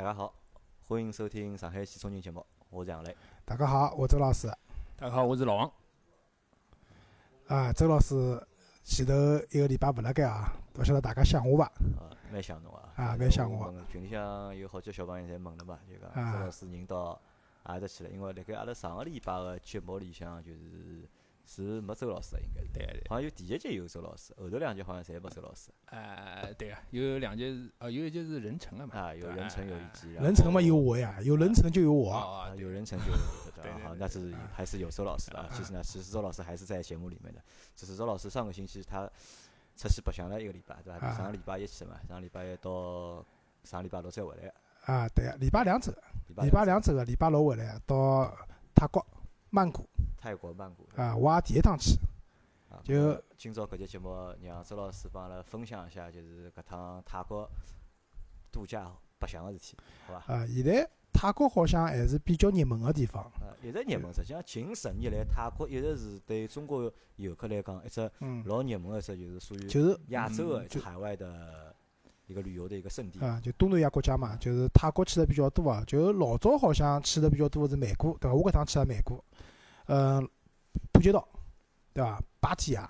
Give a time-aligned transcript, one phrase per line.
[0.00, 0.32] 大家好，
[0.88, 3.14] 欢迎收听上海汽车人节目，我是杨磊。
[3.44, 4.48] 大家好，我周老师。
[4.96, 5.70] 大家好，我是老王。
[7.48, 8.42] 啊，周老师
[8.82, 9.12] 前头
[9.50, 11.66] 一个礼拜勿辣盖啊，勿晓得大家想我伐？
[11.98, 12.88] 啊，蛮想侬啊。
[12.96, 13.74] 啊，蛮想我。
[13.92, 17.20] 群里向有好几个小朋友侪问了嘛，就讲周老师人到
[17.64, 18.08] 阿搭去了？
[18.08, 21.06] 因为辣盖阿拉上个礼拜个节目里向就是。
[21.52, 25.72] 是没周老师的，应该是对对，好像有第一集有周老师，后头两集好像侪没周老师。
[25.86, 28.94] 哎，对啊，有两集是，呃，有一集是任成了嘛。
[28.96, 30.12] 啊，有任成有一集。
[30.12, 32.12] 任成嘛有我呀，有任成就有我。
[32.12, 33.18] 啊，有任成就有
[33.60, 35.48] 对 好，那是还是有周老师的。
[35.52, 37.42] 其实呢，其实周老师还是在节目里面的。
[37.74, 39.10] 只是周老师上个星期他
[39.76, 41.12] 出去白相了一个礼拜，对吧？
[41.16, 43.26] 上个礼拜一去嘛，上个礼拜一到
[43.64, 44.54] 上个礼拜六再回来。
[44.84, 45.92] 啊，对啊，礼拜两走，
[46.28, 48.32] 礼拜两走个，礼拜六回来到
[48.72, 49.04] 泰国
[49.50, 49.84] 曼谷。
[50.20, 50.86] 泰国曼谷。
[50.96, 51.98] 啊，我也第一趟去。
[52.84, 57.50] 就今朝搿节节目，让周老师帮阿拉分享一下，就是搿趟泰国
[58.52, 60.32] 度假白相个事体，好伐？
[60.32, 63.24] 啊，现在泰国好像还是比较热门个地方。
[63.24, 68.00] 啊，一直热门，实际上近十年来，泰国一直是对中国游客来讲一只
[68.44, 71.74] 老热门个一只，就是属于就是亚洲个海外的
[72.28, 73.18] 一个旅游的一个圣地。
[73.18, 75.82] 啊，就东南亚国家嘛，就是泰国去的比较多啊。
[75.88, 78.34] 就老早好像去的比较多是曼谷，对伐？
[78.34, 79.22] 我搿趟去了曼谷，
[79.90, 80.28] 嗯，
[80.92, 81.26] 普吉岛。
[81.92, 82.22] 对伐？
[82.38, 82.88] 芭提雅，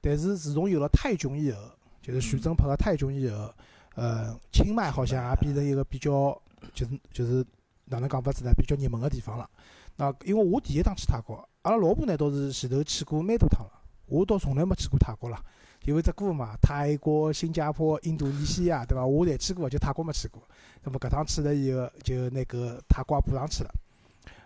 [0.00, 1.58] 但是自从有了泰囧以后，
[2.00, 3.52] 就是徐峥拍个泰囧以后，
[3.96, 6.40] 呃，清迈好像也变成一个比较，
[6.72, 7.44] 就是就是
[7.86, 8.52] 哪能讲法子呢？
[8.56, 9.50] 比较热门个地方了。
[9.96, 13.72] 那因为我第一趟去泰国，阿拉老婆呢倒是前头去过蛮多趟了，
[14.06, 15.44] 我倒从来没去过泰国了。
[15.86, 19.04] 因为只歌嘛，泰国、新加坡、印度尼西亚，对伐？
[19.04, 20.40] 我侪去过，就泰国没去过。
[20.84, 23.70] 那么搿趟去了以后，就那个泰国也补上去了。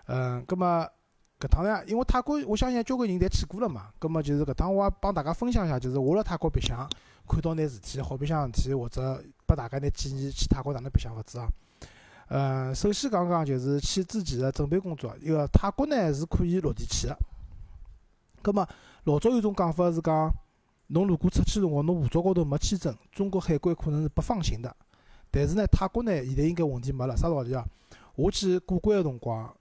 [0.06, 0.88] 嗯，葛末。
[1.40, 3.88] 搿趟呢，因为泰国，我相信交关人侪去过了嘛。
[3.98, 6.88] 葛末就是搿趟，我也帮大家分享一下，就是我辣泰国白相
[7.28, 11.48] 看到眼事体，好白相事体，或者拨大家眼建议，去泰国哪能白相法子啊？
[12.28, 15.14] 呃，首先讲讲就是去之前的准备工作。
[15.20, 17.18] 一个泰国呢是可以落地去的。
[18.40, 18.66] 葛末
[19.02, 20.32] 老早有种讲法是讲，
[20.86, 24.74] 侬如果出去辰光，侬护照高头没签证，中国海关可能是不放行的。
[25.30, 27.62] 但是呢，泰国呢现在应该问题没了，啥道理啊？
[28.14, 29.54] 我去过关个辰光，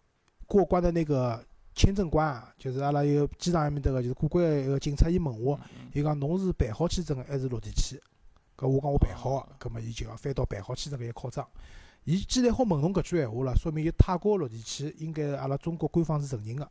[0.45, 1.43] 过关的那个。
[1.75, 5.59] 签证官啊，就是阿拉有机场埃面搭个，就是过关个一个警察，伊问我，
[5.93, 7.99] 伊讲侬是办好签证个还是落地签？
[8.55, 11.47] 搿我讲我办好个，搿么伊就要翻到办好签证搿一考章。
[12.03, 16.69] 伊既然好问侬搿句闲话了，说明伊泰国落地签应该阿拉中国官方是承认个。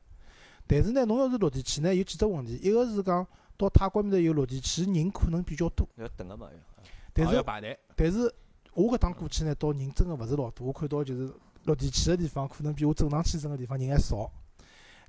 [0.66, 3.26] 但是呢，侬要是落地签呢，有几只问题，一个是讲
[3.56, 6.84] 到泰国埃面搭有落地签人可能比较多，要等个嘛要。
[7.12, 7.78] 但是排队。
[7.96, 8.32] 但是
[8.74, 11.32] 我搿趟过去呢，到人真个勿是老多，我看到就是
[11.64, 14.30] 落地签个地方，可能比我正常签证个地方人还少。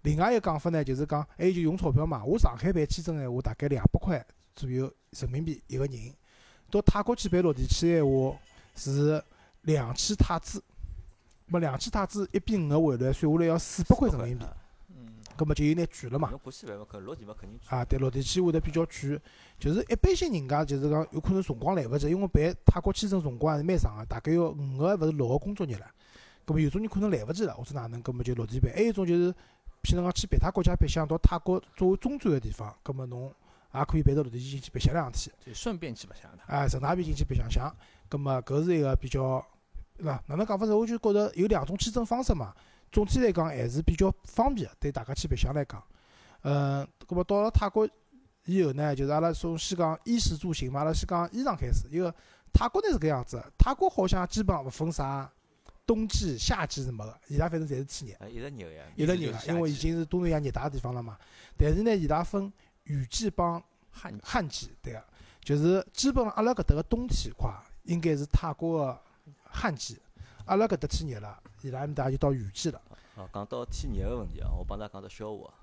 [0.03, 2.23] 另外一个讲法呢，就是讲，还有就用钞票嘛。
[2.23, 6.11] 我上海办签证闲话，大概两百块左右人民币一个人；
[6.69, 8.37] 到泰国去办落地签闲话，
[8.75, 9.23] 是
[9.61, 10.61] 两千泰铢。
[11.47, 14.45] 么两千泰铢一比五个汇率，算下来要四百块人民币。
[14.89, 15.13] 嗯。
[15.37, 16.29] 葛么就有眼贵了嘛。
[16.99, 19.21] 落地嘛肯定啊，对，落地签会得比较贵。
[19.57, 25.85] 就是一般性人家就是讲，有可能辰光来勿及，因为办泰国签证辰光还是蛮长个，大概要五个勿是六个工作日了。
[26.43, 28.69] 葛么有种人可能来勿及了，或者哪能，葛么就落地办。
[28.73, 29.33] 还有一种就是。
[29.83, 33.31] 譬如讲去别他国家白相，到泰国作为中转个地方，葛末侬
[33.75, 36.43] 也可以办到落地进去白相两天，就顺便去白相的。
[36.47, 37.69] 哎，顺大便进去白相相，
[38.07, 39.45] 葛末搿是一个比较，
[39.97, 40.23] 对伐？
[40.27, 40.73] 哪能讲法子？
[40.73, 42.53] 我就觉着有两种签证方式嘛。
[42.93, 45.83] 总体来讲还是比较方便，对大家去白相来讲。
[46.43, 47.85] 嗯，葛末到了泰国
[48.45, 51.87] 以后呢，就是阿拉从先讲衣食住行嘛，阿拉先讲衣裳开始。
[51.91, 52.13] 因为
[52.53, 55.29] 泰国呢是搿样子，泰国好像基本上勿分啥。
[55.85, 61.17] 冬季、夏季是没个，伊拉反正侪是天热，一直热呀，一直热个，因为已经是东南亚热带个地方了嘛。
[61.57, 62.51] 但是呢，伊拉分
[62.85, 63.61] 雨季帮
[63.91, 65.03] 旱旱季，对个，
[65.41, 69.01] 就是基本上阿拉搿搭个冬天快应该是泰国个
[69.43, 69.99] 旱季，
[70.45, 72.81] 阿拉搿搭天热了，伊拉埃面搭就到雨季了。
[73.15, 75.53] 哦，讲到天热个问题啊，我帮大家讲只笑话，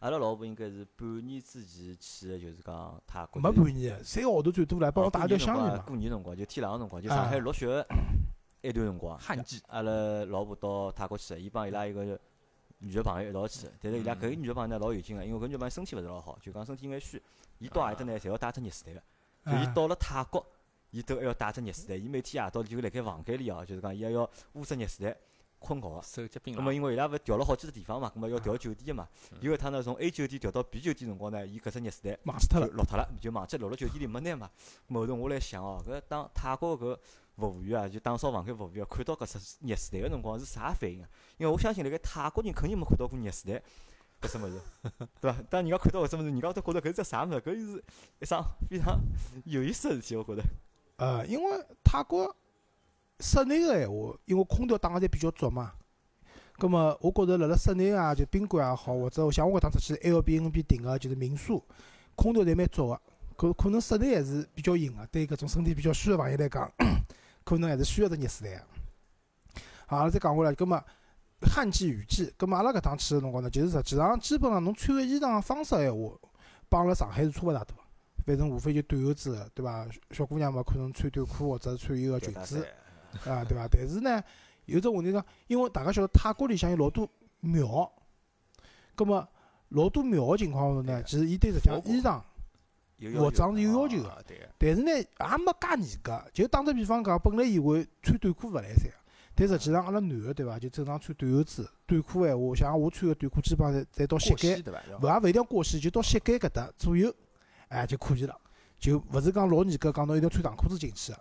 [0.00, 3.40] 阿拉老婆应该是半年之前去个，就是讲泰国。
[3.40, 5.84] 没半年，三个号头最多了，帮我带一条香烟嘛。
[5.86, 7.86] 过年辰光就天冷个辰光，就上海落雪。
[8.68, 9.90] 一段辰光，旱季，阿拉
[10.26, 12.18] 老婆到泰国去，伊帮伊拉一个
[12.80, 17.22] 女个朋友一道去，但是伊拉搿个女个朋友呢老有劲个，因为搿女个朋友身体勿是老好，就讲身体有眼虚，
[17.58, 19.02] 伊到阿搭呢，侪要带只热水袋
[19.44, 20.46] 个，就伊到了泰国，
[20.90, 25.16] 伊都还要带只热水袋，伊每天夜到就辣盖房间里哦，就是讲伊还要捂只热水袋
[25.58, 25.88] 困觉。
[25.88, 26.02] 个。
[26.02, 26.60] 手脚冰咾。
[26.60, 29.08] 么因为伊拉勿调了好几个地方嘛，咾么要调酒店个嘛，
[29.40, 34.50] 有一趟呢从 A 酒店调到 B 酒店辰光呢，伊搿只热水袋忘记脱了，落脱了，就忘记落了酒店里没拿嘛。
[34.88, 36.96] 后头我来想哦，搿当泰国搿。
[37.38, 41.08] 服务员啊，就打扫房间服务员看到搿只热水袋个辰光是啥反应啊？
[41.36, 43.62] 因为我相信辣盖泰国人肯定没看到过热水袋
[44.20, 44.60] 搿只物事，
[45.20, 45.38] 对伐？
[45.48, 47.40] 当人家看到搿只物事，人家都觉着搿是只啥物事？
[47.40, 47.84] 搿是
[48.20, 49.00] 一桩非常
[49.44, 50.42] 有意思个事体，我觉着。
[50.96, 52.36] 呃，因为泰国
[53.20, 55.72] 室内个闲话，因为空调打个侪比较足嘛。
[56.58, 61.64] 葛末我觉着辣辣室内啊，就宾馆也好，或者像我搿趟出去 Airbnb 订个就是民宿，
[62.16, 63.00] 空调侪蛮足个。
[63.36, 66.68] 可可能室内还是比较硬个，对搿种身体比较虚个朋友来讲，
[67.48, 68.64] 可能还是需要只热水袋个。
[69.86, 70.84] 好，阿拉再讲回来，葛末
[71.40, 76.12] 旱季雨季，葛末阿拉搿趟去个辰光呢，就是实际上基本上侬穿个衣裳个方式闲话，
[76.68, 77.74] 帮阿拉上海是差勿大多。
[78.26, 79.88] 反正无非就短袖子，对伐？
[80.10, 82.66] 小姑娘嘛，可能穿短裤或者穿一个裙子，
[83.24, 83.66] 啊，对伐？
[83.66, 84.22] 但是呢，
[84.66, 87.08] 有只问题讲，因为大家晓得泰国里向有老多
[87.40, 87.90] 庙，
[88.94, 89.26] 葛末
[89.70, 92.20] 老多庙个情况下头呢，其实伊对实际上衣裳
[93.00, 94.24] 服装是有要求个，
[94.58, 96.24] 但是呢，也没介严格。
[96.32, 98.90] 就打只比方讲，本来以为穿短裤勿来三，
[99.34, 100.58] 但实际上阿拉男个对伐？
[100.58, 104.62] 就正常穿短袖子、短裤闲话，像我穿个短裤，基本上侪侪到膝盖，
[105.00, 107.14] 勿也勿一定要过膝，就到膝盖搿搭左右。
[107.68, 108.34] 哎，就可以了，
[108.78, 111.18] 就勿是讲老严格，讲侬一定要穿长裤子进去个，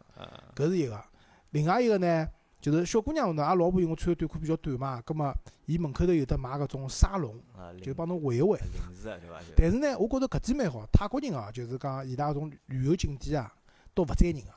[0.55, 1.03] 搿是一个。
[1.51, 2.27] 另外一个呢，
[2.59, 5.33] 就是小姑娘呢，阿拉老婆因为穿个短裤比较短嘛，葛末
[5.65, 7.39] 伊门口头有得卖搿种沙龙，
[7.81, 8.59] 就帮侬围一围。
[9.55, 13.53] 但是呢，我觉着搿点蛮好，泰国人哦，就是讲伊拉搿种旅游景点啊，
[13.93, 14.47] 都勿宰人个。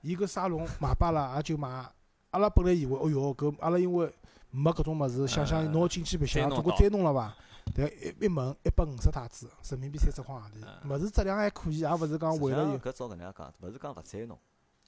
[0.00, 1.84] 伊搿沙龙卖罢了，也就卖。
[2.30, 4.14] 阿拉本来以为，哦哟，搿阿拉因为
[4.50, 7.34] 没搿种物事，想想侬进去白相，总归载侬了伐？
[7.74, 12.78] 但一一问一百五十泰铢，人民币三十块洋钿，物事质量还可以，也勿是讲为了有。
[12.78, 14.38] 搿照搿能样讲，勿是讲勿宰侬，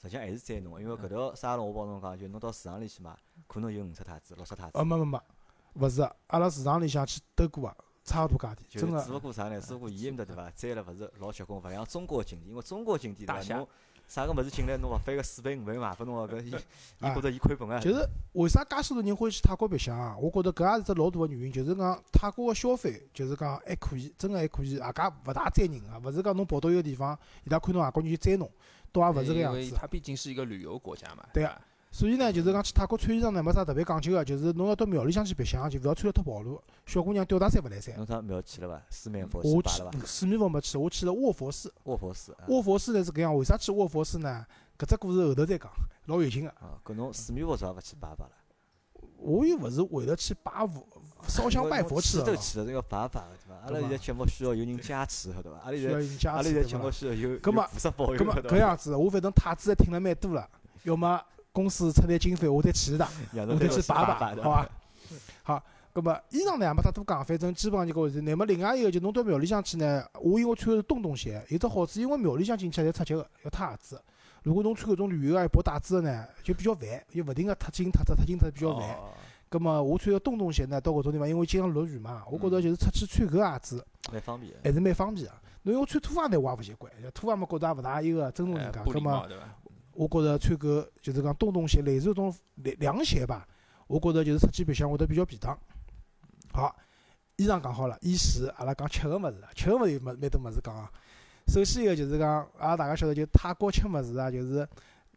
[0.02, 3.14] 实际上还是宰侬，因为搿条沙龙我帮侬讲，就侬到市场里去买，
[3.46, 4.80] 可能有五十泰铢、六十泰铢。
[4.80, 5.20] 哦，没没没，
[5.74, 9.04] 勿是，阿拉市场里向去兜过啊，差勿多价钿，真个。
[9.04, 9.60] 只勿过啥呢？
[9.60, 10.50] 只勿过伊埃面搭对伐？
[10.52, 13.56] 宰了勿是老结棍，勿像中国景点，因为中国景点对伐？
[13.56, 13.68] 侬。
[14.10, 17.78] 啥个物事进来，侬勿翻个四倍五倍卖拨侬个，搿伊伊觉着伊亏本啊。
[17.78, 20.16] 就是为啥介许多人欢喜泰国白相啊？
[20.18, 28.50] 我觉着搿也是只老大个原因，就是讲泰国个消费，就是讲还可以，真个还可以，外加勿大宰人啊，勿是讲侬跑到一个地方，伊拉看到外国人就宰侬，
[28.90, 29.62] 倒也勿是搿样子。
[29.62, 31.24] 因为它毕竟是一个旅游国家嘛。
[31.32, 31.56] 对啊。
[31.92, 36.62] 所以呢，就是讲去泰国穿衣裳呢，没啥特别讲究个，就是侬要到庙里向去白相，就勿要穿了太暴露。
[36.86, 37.96] 小姑娘吊带衫勿来三。
[37.96, 38.82] 侬上庙去了伐？
[38.88, 39.98] 四面佛去拜了伐？
[40.06, 41.72] 四面佛没去，我去了卧佛寺。
[41.84, 42.36] 卧佛寺。
[42.46, 44.46] 卧佛寺呢是搿样，为啥去卧佛寺呢？
[44.78, 45.68] 搿只故事后头再讲，
[46.06, 46.50] 老有劲个。
[46.50, 48.30] 啊，搿侬四面佛啥勿去拜拜了？
[49.16, 50.86] 我又勿是为了去拜佛、
[51.26, 52.36] 烧香拜佛去的。
[52.36, 53.54] 去了，这个拜拜个对伐？
[53.64, 55.58] 阿拉现在节目需要有人加持，晓得伐？
[55.64, 60.48] 阿拉现在阿拉现在节目需要有菩萨保佑，搿样子，我反正太子还听了蛮多了，
[60.84, 61.20] 要么。
[61.60, 63.06] 公司出点经费，我再去一趟，
[63.48, 64.68] 我再去摆摆，好伐？
[65.42, 65.62] 好，
[65.92, 68.20] 葛末衣裳呢没啥多讲，反正基本上就搿回事。
[68.22, 74.02] 乃末另外一个就侬到庙里向去呢，我因为穿的是洞洞鞋，有只好处，因为庙里向进去侪出脚个，要脱鞋子。
[74.42, 78.96] 如果侬穿搿种旅游个薄带子个呢，就比较烦，就勿停个脱进脱脱脱进脱比较烦。
[79.48, 85.32] 葛末我穿个洞洞鞋呢，到搿种地方，因为经常落雨嘛，我觉着就是出去穿搿鞋子，蛮方便，还是蛮方便个。
[85.62, 89.26] 侬因为穿拖鞋呢，我也勿习惯，拖鞋嘛觉着也勿大一个尊重人家，葛末。
[90.00, 93.46] 我觉着穿个就是讲洞洞鞋，类似种凉凉鞋吧。
[93.86, 95.54] 我觉着就是出去白相会得比较便当。
[96.54, 96.74] 好，
[97.36, 100.90] 衣裳讲好了，衣食阿拉讲吃个物事，吃个物事有蛮蛮多物事讲啊。
[101.48, 104.66] 首先一个就是讲，阿拉大家晓得就泰国吃物事啊，就是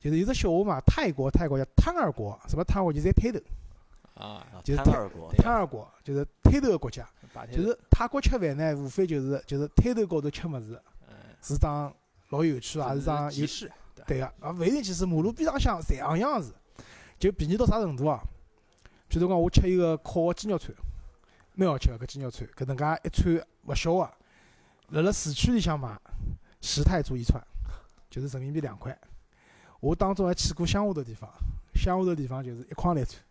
[0.01, 3.39] 就是有只笑话嘛，泰国泰国叫汤二国，什么贪国就是推头。
[4.15, 5.89] 啊，就是贪二国。
[6.03, 7.07] 就是摊头个国家，
[7.49, 10.77] 就是泰国吃饭呢，无非就是就是摊头高头吃物事，
[11.41, 11.95] 是桩
[12.31, 13.47] 老有趣，啊是桩有。
[14.05, 16.53] 对个，啊，勿一定，其实马路边浪向侪样样子，
[17.19, 18.19] 就便宜到啥程度啊？
[19.09, 20.75] 譬如讲，我吃一个烤个鸡肉串，
[21.53, 24.13] 蛮好吃个搿鸡肉串，搿能介一串勿小个，
[24.89, 25.95] 辣辣市区里向买
[26.61, 27.41] 十泰铢一串，
[28.09, 28.97] 就是人民币两块。
[29.79, 31.29] 我当中还去过乡下头地方，
[31.75, 33.21] 乡下头地方就是一块来串。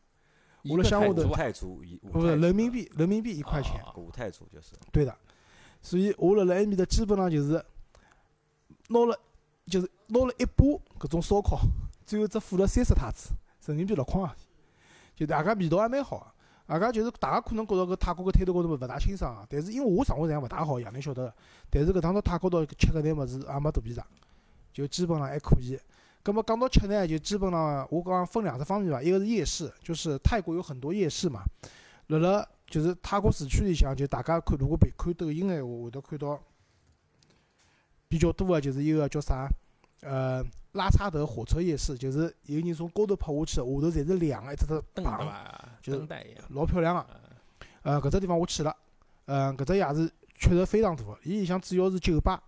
[0.64, 3.82] 我辣乡下头，泰铢一，不是人民币，人民币一块钱。
[3.96, 4.74] 五泰铢就是。
[4.92, 5.16] 对的，
[5.80, 7.62] 所以我辣辣埃面搭基本上就是
[8.88, 9.18] 拿了。
[9.66, 10.64] 就是拿了一把
[10.98, 11.60] 搿种烧烤，
[12.04, 13.30] 最后只付了三十泰铢，
[13.66, 14.34] 人民币六块洋钿。
[15.14, 16.26] 就大家味道还蛮好个，
[16.66, 21.34] 大家就是大家可能觉着搿泰国搿摊头高头勿大清爽，但是因为我生活实际上勿大好，爷娘晓得个。
[21.70, 24.04] 但是搿趟到泰国岛吃搿眼物事也没肚皮胀，
[24.72, 25.78] 就基本上还可以。
[26.22, 31.42] 葛末讲到吃呢，就基本上我讲分两只方面伐，一个是夜市，就是泰国有很多夜市嘛。
[32.08, 36.40] 辣辣就是泰国市区里向，就大家看如果别看抖音个闲话，会得看到。
[38.12, 39.48] 比较多个就是一个叫啥，
[40.02, 46.06] 呃，拉差头火车夜市，就是有人从高头拍下去，下头侪是亮个，一只只灯对伐，就是
[46.50, 47.06] 老漂亮个。
[47.80, 48.76] 呃，搿只地方我去了，
[49.24, 52.38] 呃，搿只夜市确实非常大，伊里向主要是酒吧。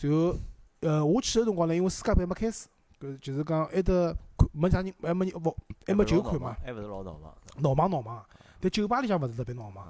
[0.00, 0.34] 然后，
[0.80, 2.66] 呃，我去个辰光呢，因为世界杯还没开始，
[2.98, 3.92] 搿就是讲埃搭
[4.38, 5.54] 看，没啥人，还没人勿，
[5.86, 6.56] 还没酒看嘛。
[6.64, 7.34] 还勿是老闹忙。
[7.58, 8.24] 闹忙闹忙，
[8.60, 9.86] 但酒吧里向勿是特别闹忙。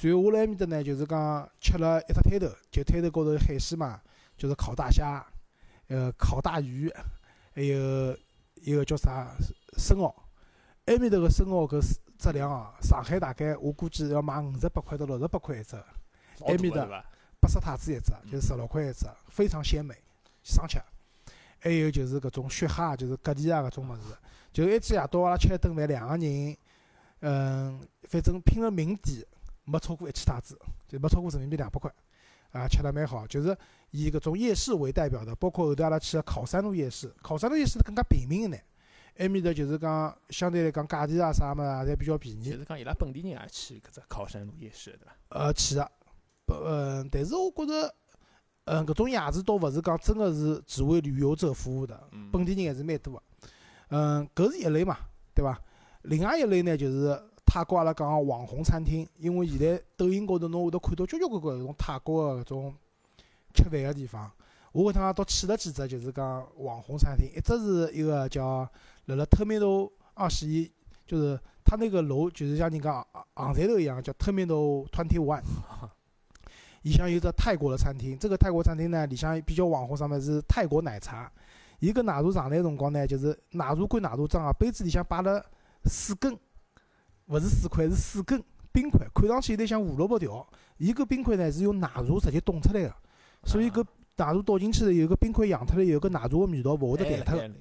[0.00, 4.00] 然后我辣埃面搭呢，就是讲吃了一只摊头，就摊头高头海鲜嘛。
[4.40, 5.22] 就是烤大虾，
[5.88, 6.90] 呃，烤大鱼，
[7.54, 8.16] 还有
[8.54, 9.36] 一个叫啥
[9.76, 10.14] 生蚝，
[10.86, 11.78] 埃面头个生蚝搿
[12.18, 15.76] 质量哦，上海大概我估计要卖五十八块到六十八块一只，
[16.38, 17.04] 老埃面搭大个对伐？
[17.38, 19.94] 八十太子一只，就是十六块一只，非常鲜美，
[20.42, 20.80] 生吃。
[21.58, 24.16] 还有就是搿种雪蛤，就是蛤蜊啊搿种物事，
[24.54, 26.56] 就一天夜到阿拉吃一顿饭，两个人，
[27.20, 29.22] 嗯，反正拼了命点，
[29.64, 31.92] 没超过一千太子，就没超过人民币两百块，
[32.52, 33.26] 啊，吃了蛮好。
[33.26, 33.56] 就是
[33.90, 38.64] 以搿种夜市为代表的，包括后头阿拉去个考山路夜市，考山路夜市更加平民一眼，
[39.18, 42.56] 埃面搭就是讲相对来讲价钿啊啥物事啊侪比较便宜就。
[42.56, 45.12] 是讲伊拉本地人也去搿只考山路夜市对伐？
[45.28, 45.90] 呃，去个，
[46.46, 47.94] 不，嗯，但是我觉着，
[48.64, 53.22] 嗯，搿种夜市倒勿是讲真个是只为旅游者服务的，嗯本地人还是蛮多个。
[53.90, 54.96] 嗯，搿是一类嘛，
[55.34, 55.60] 对伐？
[56.02, 57.20] 另外一类呢，就是
[57.52, 62.72] 泰国阿拉讲个网红餐厅，因为现在抖音高头侬会得看到交交关关搿种泰国个搿种
[63.52, 64.30] 吃饭个地方。
[64.70, 68.60] 我搿趟倒去了几只，就是讲网红餐厅，一只是一个叫
[69.06, 70.70] 辣辣 Terminal 二十一，
[71.04, 75.42] 就是它那个楼就是像人家航航站头一样，叫 Terminal Twenty One。
[76.82, 81.28] 里向有只泰国的餐厅，这个泰国餐厅呢，里向比较网红，上面是泰国奶茶。
[81.80, 85.44] 伊搿奶茶上来辰光呢，就是奶茶归奶茶装啊，杯子里向摆了
[85.86, 86.38] 四根，
[87.30, 90.44] 勿是四块，是四根冰块，看上去有点像胡萝卜条。
[90.78, 92.94] 伊搿冰块呢是用奶茶直接冻出来个，
[93.44, 93.84] 所以搿
[94.16, 97.48] 奶茶倒进去以后，搿冰块扬脱了以后，搿奶茶个味道勿会得淡脱个。
[97.48, 97.54] 个。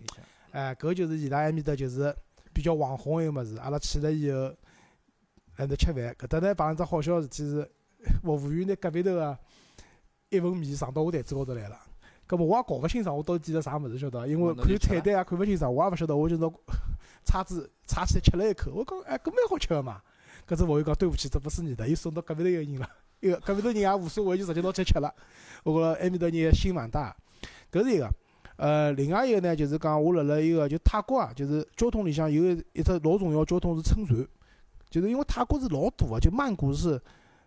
[0.52, 2.16] 哎，搿就是伊拉埃面搭就是
[2.52, 3.58] 比较网红一个物事。
[3.58, 4.52] 阿拉去了以后，
[5.54, 7.70] 还头吃饭，搿搭呢碰上只好笑个事体是，
[8.24, 9.38] 服务员拿隔壁头个
[10.30, 11.78] 一份面上到我台子高头来了。
[12.28, 14.26] 搿么我也搞勿清爽，我到底点了啥物事晓得伐？
[14.26, 16.48] 因为看菜单也看勿清爽，我也勿晓得，我就拿
[17.24, 20.02] 叉子叉起来吃了一口，我讲哎，搿蛮好吃个嘛。
[20.48, 22.90] 搿只服务员讲对不起，这不是你的，又送到隔壁头一个人了。
[23.20, 25.14] 一个隔壁头人也无所谓，就直接拿去吃了。
[25.64, 27.16] 我觉着埃面搭人心蛮大，
[27.72, 28.10] 搿是一个。
[28.56, 34.28] 呃，另外一个呢，就是讲我辣辣一个就泰国啊，就是交通里向有一只老重要交通是乘船，
[34.90, 37.00] 就是因为泰国是老堵个，就曼谷是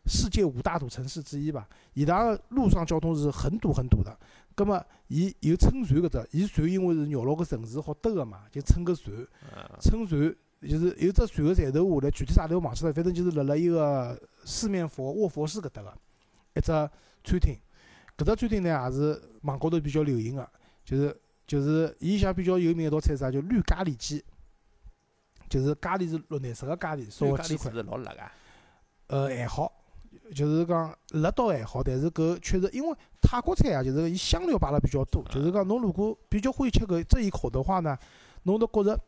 [0.07, 4.17] 世界五大堵城市之一吧，伊拉个陆上交通是很堵很堵的。
[4.55, 9.15] 葛末伊有乘船搿只，伊船因为是绕牢个城市好兜个嘛，就乘个船，
[9.55, 15.93] 嗯乘船就是有只船个站头下来，具体啥头忘记了，反正就是辣辣一个四面佛卧佛寺搿搭个
[16.55, 17.59] 一只餐厅。
[18.17, 20.49] 搿只餐厅呢也是网高头比较流行个，
[20.85, 24.23] 就是就是伊里向比较有名一道菜是啥，叫绿咖喱鸡，
[25.49, 27.73] 就是咖喱是绿颜色个咖喱，烧个鸡块。
[27.73, 28.21] 是老辣个？
[29.09, 29.73] 呃，还好，
[30.35, 37.97] 就是讲辣倒还好，但是搿确实因为泰国菜啊，就是伊香料摆了比较多，就是讲侬如果比较欢喜吃搿这一口的话呢，
[38.45, 38.99] 侬都觉着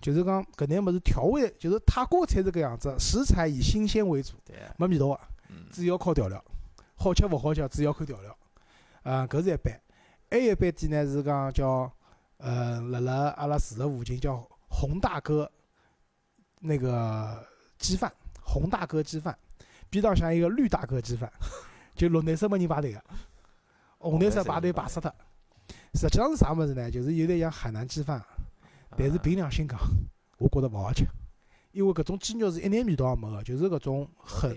[0.00, 4.34] 就是讲搿眼物事调味，就是泰国菜是搿样子，食材以新鲜为主，
[4.76, 6.44] 没味道个，嗯，主要靠调料，
[6.96, 8.36] 好吃勿好吃主要靠调料，
[9.02, 9.80] 啊，搿是一般。
[10.28, 11.90] 还有一般店呢是讲叫
[12.38, 15.50] 呃，辣辣阿拉住的附近叫洪大哥
[16.58, 17.46] 那个
[17.78, 19.38] 鸡饭，洪大哥鸡饭，
[20.00, 21.30] 边浪向一个绿大哥鸡饭，
[21.94, 23.02] 就绿颜色没人排队个，
[23.98, 25.12] 红颜色排队排死脱。
[25.94, 26.90] 实际上是啥物事呢？
[26.90, 28.22] 就是有点像海南鸡饭，
[28.96, 29.78] 但是凭良心讲，
[30.38, 31.06] 我觉着勿好吃，
[31.72, 34.50] 因为搿种鸡肉是一点味道也没个，就是搿种很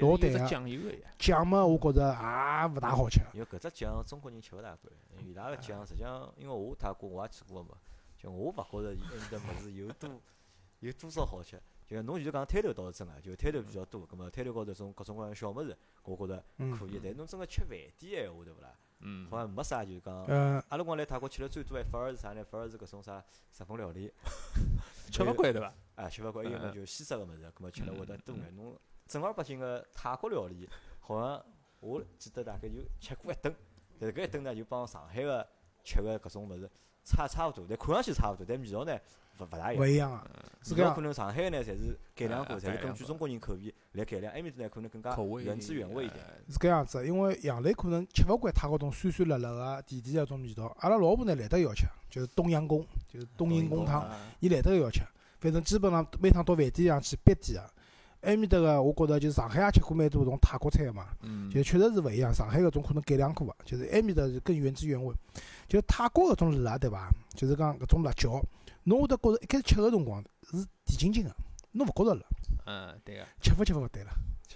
[0.00, 3.20] 老淡啊酱油个，酱嘛，我觉着也勿大好吃。
[3.32, 4.92] 因为搿只酱中国人吃勿大惯，
[5.26, 7.70] 伊拉个酱实际上，因为我泰国我也去过嘛，
[8.16, 10.08] 就我勿觉着伊埃面搭物事有多
[10.78, 11.60] 有多少好吃。
[11.86, 16.98] 就侬就是讲摊头倒是真个，就摊头比较多，葛末摊头高头种各种各样小物事，我觉着嗯可以。
[17.02, 18.74] 但是侬真个吃饭店闲话对勿啦？
[19.00, 20.24] 嗯，好像没啥就是讲。
[20.24, 22.42] 呃，阿拉光来泰国吃了最多还反而是啥呢？
[22.44, 24.10] 反而是搿种啥日本料理，
[25.12, 25.74] 吃勿惯对伐？
[25.96, 28.56] 啊，吃勿惯，要么嗯就西式个物事，葛末吃了会得多嗯眼。
[28.56, 30.66] 侬正儿八经个泰国料理，
[31.00, 31.44] 好像
[31.80, 33.54] 我记得大概就吃过一顿，
[33.98, 35.46] 但是搿一顿呢就帮上海个
[35.82, 36.70] 吃个搿种物事
[37.04, 38.98] 差差勿多，但看上去差勿多，但味道呢
[39.38, 39.82] 勿勿大一样。
[39.82, 40.26] 勿一样啊，
[40.62, 41.00] 是搿样可。
[41.02, 46.24] 能上海呢侪是改良过，啊侪是根据中国人口味来改良，埃面搭呢可能更加口味原汁原味一点。
[46.24, 50.74] 呃是搿样子，因为杨澜可能吃勿惯泰国种酸酸辣辣个甜甜个种味道。
[50.80, 55.00] 阿拉老婆呢懒得要吃，就是冬阳功，就是冬阴功汤，啊伊懒得要吃。
[55.40, 57.70] 反正基本上每趟到饭店上去必点个。
[58.24, 62.32] 埃面搭个我觉着就是上海也吃过蛮多种泰国菜个嘛，嗯，就确实是勿一样。
[62.32, 65.14] 上海搿种可能改良过个，就是埃面搭是更原汁原味。
[65.68, 67.10] 就泰国搿种辣对伐？
[67.34, 68.40] 就是讲搿种辣椒，
[68.84, 71.34] 侬会得觉着一开始吃个辰光是甜津津个，
[71.72, 72.22] 侬勿觉着辣。
[72.66, 74.10] 嗯，对个，吃法吃法勿对了，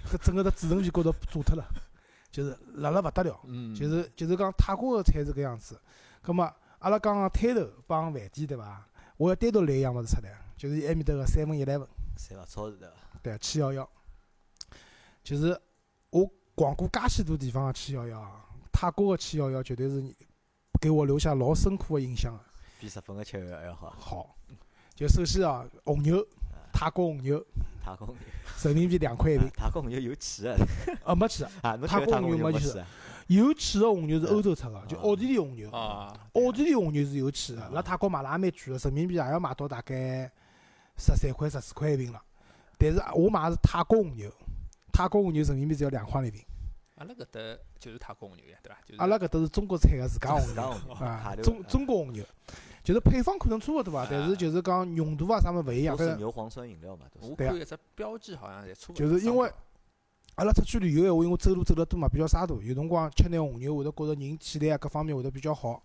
[0.06, 1.68] 搿整个的嘴唇皮高头炸脱了，
[2.30, 3.40] 就是辣了勿得了。
[3.44, 5.78] 嗯，就是就是讲泰国个菜是搿样子。
[6.22, 6.44] 葛末
[6.78, 8.86] 阿拉讲讲摊头帮饭店对伐？
[9.16, 12.94] 我要单独来一样物事出来，就是埃面搭个三份 eleven，三勿超市对伐？
[13.22, 13.88] 对，七幺幺。
[15.22, 15.60] 就是
[16.10, 20.02] 我逛过介许多地方个七幺幺啊，泰国个七幺幺绝对是
[20.80, 22.40] 给我留下老深刻个印象个。
[22.80, 23.94] 比日本个吃还要好。
[23.98, 24.34] 好。
[24.94, 26.26] 就首先啊，红牛，
[26.72, 27.38] 泰国红牛，
[27.84, 28.24] 泰国红牛，
[28.64, 29.48] 人民币两块一瓶。
[29.54, 30.56] 泰国红牛有气个，
[31.04, 31.44] 啊，没气。
[31.62, 32.82] 啊，泰国红牛没气。
[33.28, 35.70] 有气个红牛是欧洲出个，就奥地利红牛。
[35.70, 36.18] 啊。
[36.32, 40.30] 奥地利红牛是有气个，辣泰国买了也蛮贵个，人民币也要买到大概
[40.96, 42.20] 十三块、十四块一瓶了。
[42.78, 44.32] 但是我买个是泰国红牛，
[44.92, 46.42] 泰国红牛人民币只要两块一瓶。
[46.94, 47.40] 阿拉搿搭
[47.78, 48.78] 就是泰国红牛呀，对伐？
[49.02, 50.62] 阿拉搿搭是中国产个自家红牛
[50.94, 52.24] 啊， 中中国红牛，
[52.82, 55.96] 就是配方可能差勿多伐，但是就是讲浓度啊啥物事勿一样。
[55.96, 59.06] 都是牛磺酸饮料嘛，我看一只标记好像也差勿多。
[59.06, 59.52] 就是因为
[60.34, 65.82] 阿拉出去旅游闲话，因为走路走得多嘛，比较沙大，有辰光吃眼红牛会得觉着人体力啊各方面会得比较好。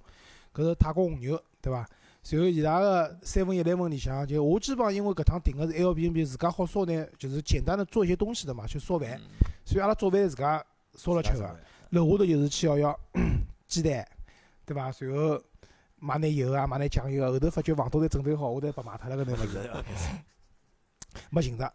[0.54, 1.88] 搿是泰国红牛，对伐？
[2.24, 9.20] 随后伊拉个三分一来份里向，就我基本上因为搿趟订个是 L B N B，自家好烧点，就是简单的做一些东西的嘛，就烧饭。
[9.66, 10.66] 所以阿拉早饭自家。
[10.96, 13.00] 烧了吃个，楼下头就是七幺幺
[13.68, 14.08] 鸡蛋，
[14.64, 14.92] 对伐？
[14.92, 15.42] 随后
[16.00, 17.32] 买点油啊，买点酱油啊。
[17.32, 19.58] 后头发觉房东侪准备好，我侪拨卖脱了搿眼物事，
[21.32, 21.74] 没寻着。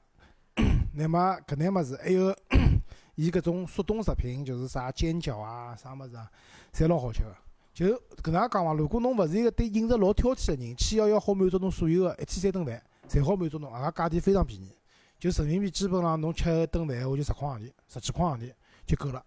[0.95, 2.33] 乃末 搿眼物事还有
[3.17, 6.31] 伊搿种速冻食品，就是啥煎饺啊，啥物事啊，
[6.73, 7.35] 侪老好吃个。
[7.79, 7.87] 就
[8.23, 8.73] 搿能介讲伐？
[8.73, 14.73] 如果侬勿是一个对饮食老挑剔个人，七幺幺好满足侬所有个一天三顿饭，侪好满足侬，而且价钿非常便宜，
[15.21, 18.53] 就人民币基本上侬吃一顿饭，我就十块洋钿，十几块洋钿。
[18.85, 19.23] 就够了，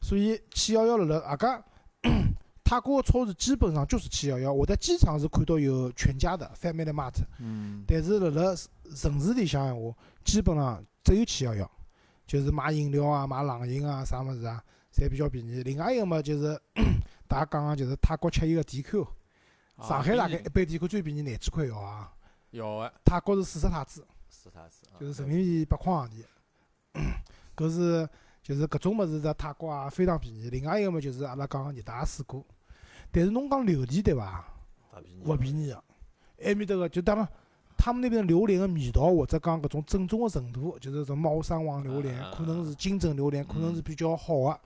[0.00, 1.64] 所以七幺幺辣辣阿家
[2.64, 4.52] 泰国个超市基本上就是七幺幺。
[4.52, 8.56] 我在机场是看到有全家的 Family Mart，嗯，但是辣辣
[8.96, 11.70] 城市里向闲话，基本上只有七幺幺，
[12.26, 14.60] 就是买饮料啊、买冷饮啊、啥物事啊，
[14.92, 15.62] 侪比较便宜。
[15.62, 16.60] 另外一个嘛，就是
[17.28, 19.06] 大家讲个就是泰国吃伊个 DQ，
[19.82, 22.10] 上海大概一杯 DQ 最便宜廿几块要啊，
[22.50, 22.92] 要个。
[23.04, 26.24] 泰国是四十泰铢，四十泰铢，就是人民币八块洋钿，
[27.54, 28.08] 搿是。
[28.40, 30.48] 就是搿种物事在泰国啊非常便宜。
[30.48, 32.42] 另外一个嘛，就是阿拉讲个热带水果，
[33.12, 34.42] 但是侬讲榴莲对伐？
[35.26, 35.84] 勿便宜个。
[36.44, 37.28] 埃面搭个就当然，
[37.76, 44.60] 他们那边榴莲个味道或者讲搿种正宗个程度，就是种猫山王榴莲，可能是金枕榴莲，可能是比较好个。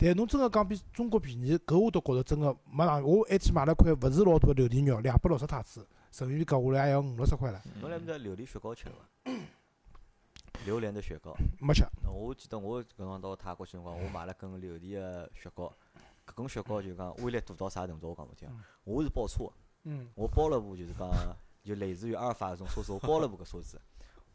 [0.00, 3.02] 但侬真个讲比中国便宜，搿我都觉着真个没上。
[3.02, 5.84] 我还去买了块勿是老大个榴莲肉，两百六十泰铢，
[6.18, 7.60] 人民币搿下来还要五六十块了。
[7.80, 9.32] 侬来面搭榴莲雪糕吃伐？
[10.64, 11.84] 榴莲的雪糕没吃。
[12.06, 15.72] 我记得我搿辰到泰国去辰光，我买了根榴莲个雪糕。
[16.24, 18.10] 搿根雪糕就讲威力大到啥程度？
[18.10, 18.48] 我讲勿听。
[18.84, 19.50] 我是包车，
[20.14, 21.10] 我包了部就是讲
[21.64, 23.80] 就类似于阿尔法搿种车子，我包了部搿车子。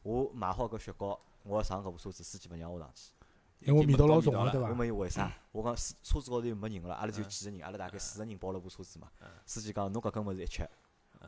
[0.02, 3.12] 我买好搿雪糕，我要上搿部车子，司机勿让我上去，
[3.66, 4.70] 因为味道老重了，对伐？
[4.70, 5.32] 我问伊为啥？
[5.52, 9.08] 我讲车子高头又没人了，阿拉只有几个人，阿拉大概四个人包了部车子嘛。
[9.46, 10.64] 司机讲侬搿根物事一吃，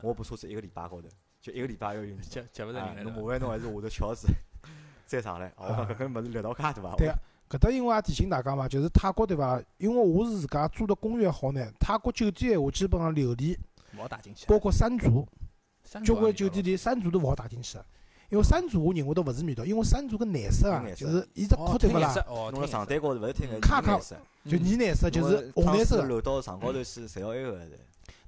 [0.02, 1.08] 我部车子一个礼拜高头，
[1.40, 2.20] 就一个礼拜要用。
[2.20, 4.28] 接接勿着人侬麻烦侬还是下头翘子。
[5.06, 6.94] 再上来，我讲搿根物事力道介大伐？
[6.96, 7.14] 对啊，
[7.48, 9.62] 搿搭因为也提醒大家嘛，就是泰国对伐？
[9.78, 13.56] 因为我是自家住的公寓好呢，泰国酒店闲话基本上榴莲，
[14.48, 15.26] 包括山竹，
[16.04, 17.78] 交关酒店里山竹都勿好带进去，
[18.28, 22.14] 因为山竹我认为都勿是味道，因为山竹个颜色啊，就是伊只壳对勿啦？
[22.52, 26.04] 弄辣床单高头勿是听个卡卡色，就泥颜色，就是红颜色。
[26.04, 27.66] 漏到床高头去，侪要埃个的。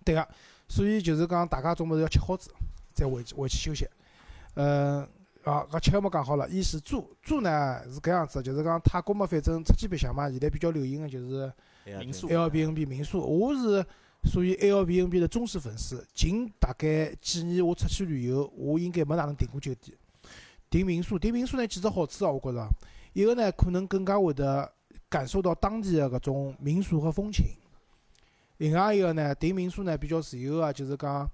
[0.05, 0.29] 对个，
[0.69, 2.51] 所以就是讲大家总么是要吃好子，
[2.95, 3.89] 再回去回去休息。
[4.55, 5.07] 嗯。
[5.45, 11.51] 啊，搿吃么讲好了，一是住住呢是搿样子，就是讲泰国嘛，反正出去白相嘛，现在比较流行个就是
[11.99, 13.21] 民宿，L B N B 民宿。
[13.21, 13.83] 我是
[14.25, 19.97] 属于 L B N B 的忠实粉丝，近大概几年我出去旅游，我应该没哪能订过酒店，
[20.69, 21.19] 订民宿。
[21.19, 22.69] 订民宿呢几只好处啊，我觉着，
[23.13, 24.71] 一个呢可能更加会得
[25.09, 27.47] 感受到当地的搿种民俗和风情，
[28.59, 31.31] 另外一个呢订民宿呢比较自由个，就是讲，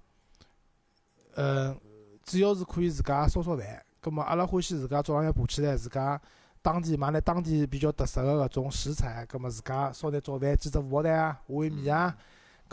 [1.35, 1.77] 嗯，
[2.23, 3.85] 主要是可以自家烧烧饭。
[3.99, 6.20] 葛末阿拉欢喜自家早浪向爬起来，自家
[6.61, 12.16] 当地买点当地比较特色个搿种食材，葛末自家烧点早饭，煎只荷包蛋啊，下碗面啊。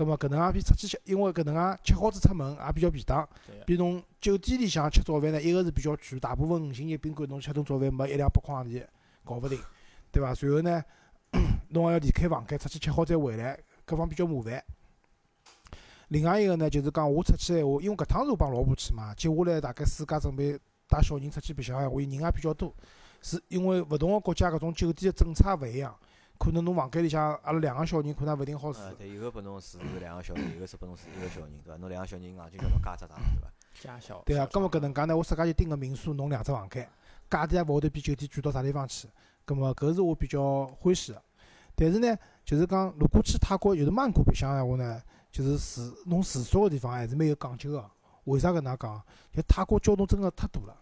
[0.01, 3.27] 葛末搿能介比出去吃，因为搿能介吃好子出门也比较便当。
[3.65, 8.83] 比侬酒店里向吃早饭呢，一个是比较贵，大部分五星级宾馆侬吃顿早饭没一两百块洋钿
[9.23, 9.59] 搞勿定，
[10.11, 10.33] 对伐？
[10.33, 10.83] 随后呢，
[11.69, 14.63] 侬还要离开房间，出去吃好再回来，搿方比较麻烦。
[16.07, 20.59] 另外一个呢，就是讲我出去闲话，因为搿趟是我帮老婆去嘛，接下来大概暑假准备。
[20.91, 22.75] 带小人出去白相闲话，人也比较多，
[23.21, 25.97] 是因为勿同个国家搿种酒店个政策勿一样，
[26.41, 28.80] 可能侬房间里向阿拉两个小人可能勿一定好住。
[28.97, 31.77] 对，一个拨侬住两个小人，一个是拨侬住一个小人，对伐？
[31.77, 33.47] 侬两个小人硬劲叫侬加只大，对伐？
[33.80, 34.23] 加小。
[34.25, 36.89] 对啊，搿么搿能介呢，我自家就订个民宿，弄两只房间，
[37.30, 39.08] 价钿也勿会得比酒店贵到啥地方去。
[39.45, 41.21] 搿么搿是我比较欢喜个。
[41.75, 44.99] 但是呢，就是讲如果去泰国，就是曼谷白相闲话呢，
[45.32, 47.86] 就是住侬住宿个地方还是蛮有讲究个。
[48.23, 48.99] 为啥搿能讲？
[49.32, 50.75] 就泰国交通真个太堵了。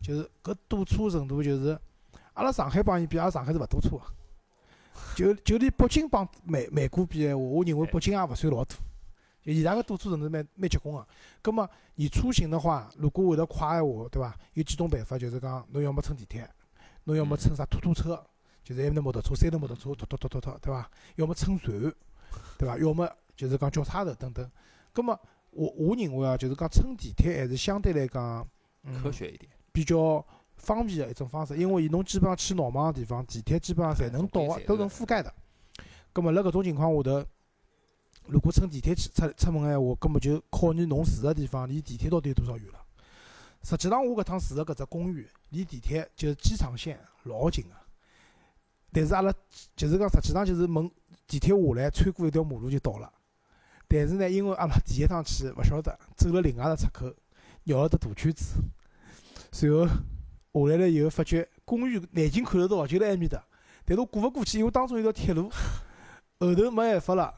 [0.00, 1.78] 就是搿堵车程度，就是
[2.34, 4.02] 阿拉上海帮伊比，阿拉上海是勿堵车个。
[5.14, 8.74] 就就连北京帮曼曼谷比闲话，我认为北京也勿算老堵。
[9.42, 11.06] 就伊拉个堵车程度蛮蛮结棍个。
[11.40, 14.36] 葛末你出行的话，如果会得快闲话，对伐？
[14.54, 16.48] 有几种办法，就是讲侬要么乘地铁，
[17.04, 18.20] 侬要么乘啥突突车，
[18.64, 20.90] 就是埃面搭摩托车、三轮摩托车，突突突突突，对伐？
[21.14, 21.78] 要么乘船，
[22.58, 22.76] 对伐？
[22.78, 24.50] 要么就是讲叫差头等等。
[24.92, 25.18] 葛末
[25.50, 28.46] 我我认为啊，就是讲乘地铁还是相对来讲，
[28.82, 29.50] 嗯，科学一点。
[29.70, 30.24] 比较
[30.56, 35.32] 方便个一种方式，因为伊侬基本上去闹忙个地方，地铁基本上侪能到个，都能覆盖的。
[36.12, 37.24] 葛末辣搿种情况下头，
[38.26, 42.80] 如果乘地铁去出出门个闲话，葛末就考验侬住个地方离地铁到底有多少远了。
[43.62, 47.70] 实际上，我搿趟住个搿只公寓离地铁就是机场线老近个，
[48.92, 49.32] 但是阿拉
[49.74, 50.90] 就是讲实际上就是门
[51.26, 53.12] 地铁下来穿过一条马路就到了。
[53.88, 57.12] 但是呢，因为阿拉第一趟去勿晓得，走了另外个出口，
[57.64, 58.54] 绕了只大圈子，
[59.52, 59.86] 随后
[60.64, 63.44] 下来了以后发觉公寓眼睛看得到，就辣埃面搭，
[63.84, 65.50] 但是我过勿过去，因为当中有条铁路，
[66.40, 67.34] 后头没办法了，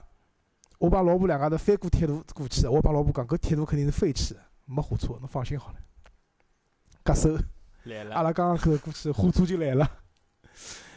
[0.78, 2.70] 我帮老婆两家头翻过铁路过去的。
[2.70, 5.76] 我帮老婆讲，搿铁路肯定是废弃的，没火车，侬放心好了。
[7.04, 7.36] 夹手，
[7.84, 8.14] 来了。
[8.14, 9.90] 阿拉刚刚走过去，火车就来了。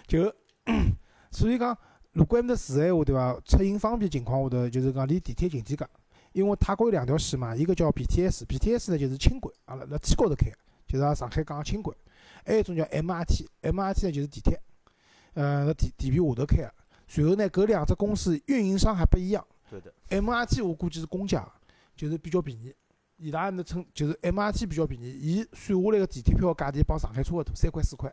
[0.06, 0.32] 就
[1.32, 1.78] 所以讲，
[2.12, 3.40] 如果埃面搭住个闲话，对伐？
[3.46, 5.88] 出行方便情况下头，就是讲离地铁近点介。
[6.34, 10.52] 因为泰国有两条线嘛，一个叫 BTS，BTS 呢就是轻轨，阿拉辣天高头开，
[10.88, 11.96] 就是阿拉上海讲个轻轨。
[12.46, 14.60] 还有一种叫 MRT，MRT 呢就是地铁，
[15.34, 16.74] 呃，辣地地皮下头开个。
[17.08, 19.46] 随后呢，搿两只公司运营商还不一样。
[19.70, 21.52] 对的，MRT 我估计是公家个，
[21.96, 22.74] 就是比较便宜。
[23.18, 28.12] 伊拉埃面搭乘就是 MRT 比较便宜，伊算下来个地铁票价钿帮上海差勿多，三块四块。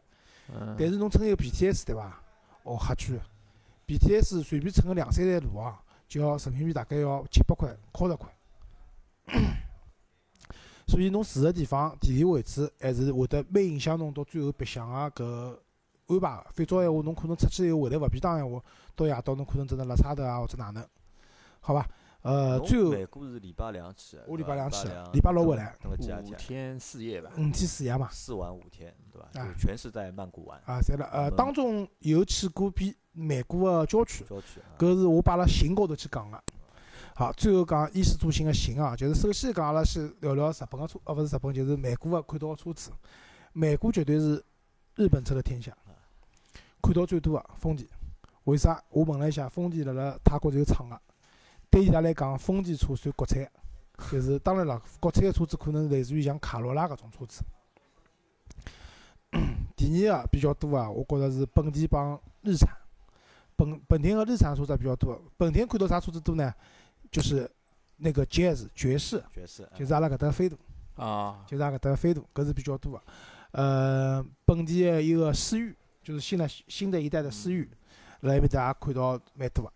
[0.52, 2.22] 嗯但是侬乘一个 BTS 对伐？
[2.64, 3.20] 哦，吓句个
[3.86, 8.30] ！BTS 随便乘个两三站路啊，就要人民币大概要七八块，靠十块。
[10.88, 15.62] 所以侬住个地方地理位置还是会得蛮影响侬到最后白相个
[16.08, 16.46] 搿安排个。
[16.54, 18.60] 否则闲话，侬可能出去以后回来勿便当闲话，
[18.96, 20.82] 到夜到侬可能真的辣差头啊，或者哪能？
[21.60, 21.86] 好伐？
[22.22, 27.30] 呃，最后美国是礼拜两去的，我礼拜两去的两礼拜六回来五天，四夜吧。
[27.36, 29.40] 五天四夜嘛，四晚五天，对伐？
[29.40, 31.06] 啊全是在曼谷玩，啊，侪了。
[31.12, 34.74] 呃，嗯当中有去过比曼谷个郊区，郊区啊。
[34.78, 36.42] 搿是我摆辣行高头去讲个。
[37.18, 42.92] 好，最后讲衣食住行个行啊，就是首先讲阿拉先聊聊日本个车，哦，勿是日本，就是曼谷个看到个车子。
[43.52, 44.40] 曼谷绝对是
[44.94, 45.76] 日本车的天下，
[46.80, 47.88] 看到最多个丰田。
[48.44, 48.80] 为啥？
[48.90, 51.00] 我问了一下，丰田辣辣泰国是有厂个，
[51.68, 53.44] 对伊拉来讲，丰田车算国产，
[54.12, 57.42] 就是当然了，国产个车子可能类似于像卡罗拉搿种车子。
[59.74, 62.70] 第二个比较多啊，我觉着是本田帮日产。
[63.56, 66.54] 本本田和日产车子比较多，本田看到啥车子多呢？
[67.10, 67.50] 就是
[67.96, 70.56] 那个 Jazz 爵士，爵士，啊就是阿拉搿搭飞度，
[70.96, 73.02] 啊，就是阿拉搿搭飞度，搿是比较多个。
[73.52, 77.68] 呃，本地的一个思域，就是新的新的一代的思域，
[78.20, 79.72] 辣埃面搭也看到蛮多个。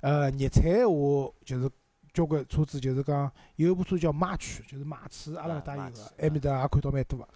[0.00, 1.70] 呃，日产闲话就是
[2.12, 7.28] 交关车子，就是讲有一部车叫马曲，就是马驰，阿拉搿搭有个埃面搭也看到蛮多个。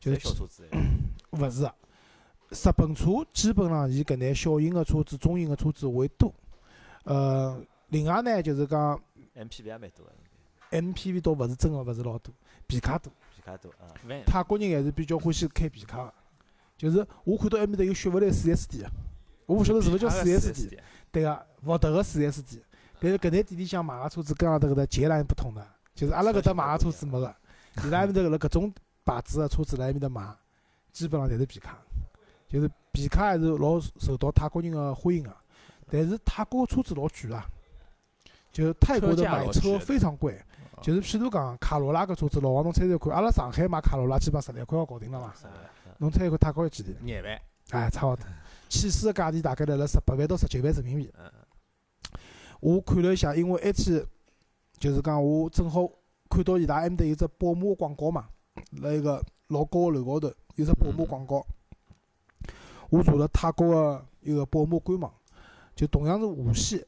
[0.00, 0.68] 就是小车子，
[1.32, 1.74] 勿是个，
[2.50, 6.34] 日本车基本上以搿眼小型个车子、中型个车子为多。
[7.04, 7.58] 呃，
[7.94, 9.00] 另外呢，就是讲
[9.36, 12.34] MPV 也蛮多的，MPV 倒勿是真个勿是老多，
[12.66, 13.12] 皮卡多。
[13.32, 16.14] 皮卡多啊，万泰国人还是比较欢喜开皮卡个。
[16.76, 18.90] 就是我看到埃面搭有雪佛兰 4S 店个，
[19.46, 22.60] 我勿晓得是勿是叫 4S 店，对个，福特个 4S 店。
[22.98, 27.32] 但是搿台店里向买个车子跟阿拉搿搭截然不同的，就是阿拉搿搭买个车子没个，
[27.84, 30.36] 伊拉埃面搭辣搿种牌子个车子辣埃面搭买，
[30.90, 31.78] 基本上侪是皮卡，
[32.48, 35.32] 就是皮卡还是老受到泰国人个欢迎个。
[35.88, 37.46] 但是泰国个车子老贵啊，
[38.54, 40.40] 就泰国的买车非常贵。
[40.80, 45.32] 就是譬如讲卡罗拉搿车子，老王侬猜猜看，阿拉上海买卡罗拉基本上十来块要搞定了嘛？
[45.98, 46.94] 侬猜一看泰国要几钿？
[47.00, 47.40] 廿万，
[47.70, 48.24] 哎，差勿多。
[48.68, 51.10] 起始个价钿大概辣辣十八万到十九万人民币。
[51.18, 51.30] 嗯，
[52.60, 54.04] 我看了一下，因为埃天
[54.78, 55.88] 就是讲我正好
[56.28, 58.26] 看到伊拉埃面搭有只宝马广告嘛，
[58.82, 61.44] 辣一个老高个楼高头有只宝马广告。
[62.90, 65.10] 我查了泰国个一个宝马官网，
[65.74, 66.84] 就同样是无线，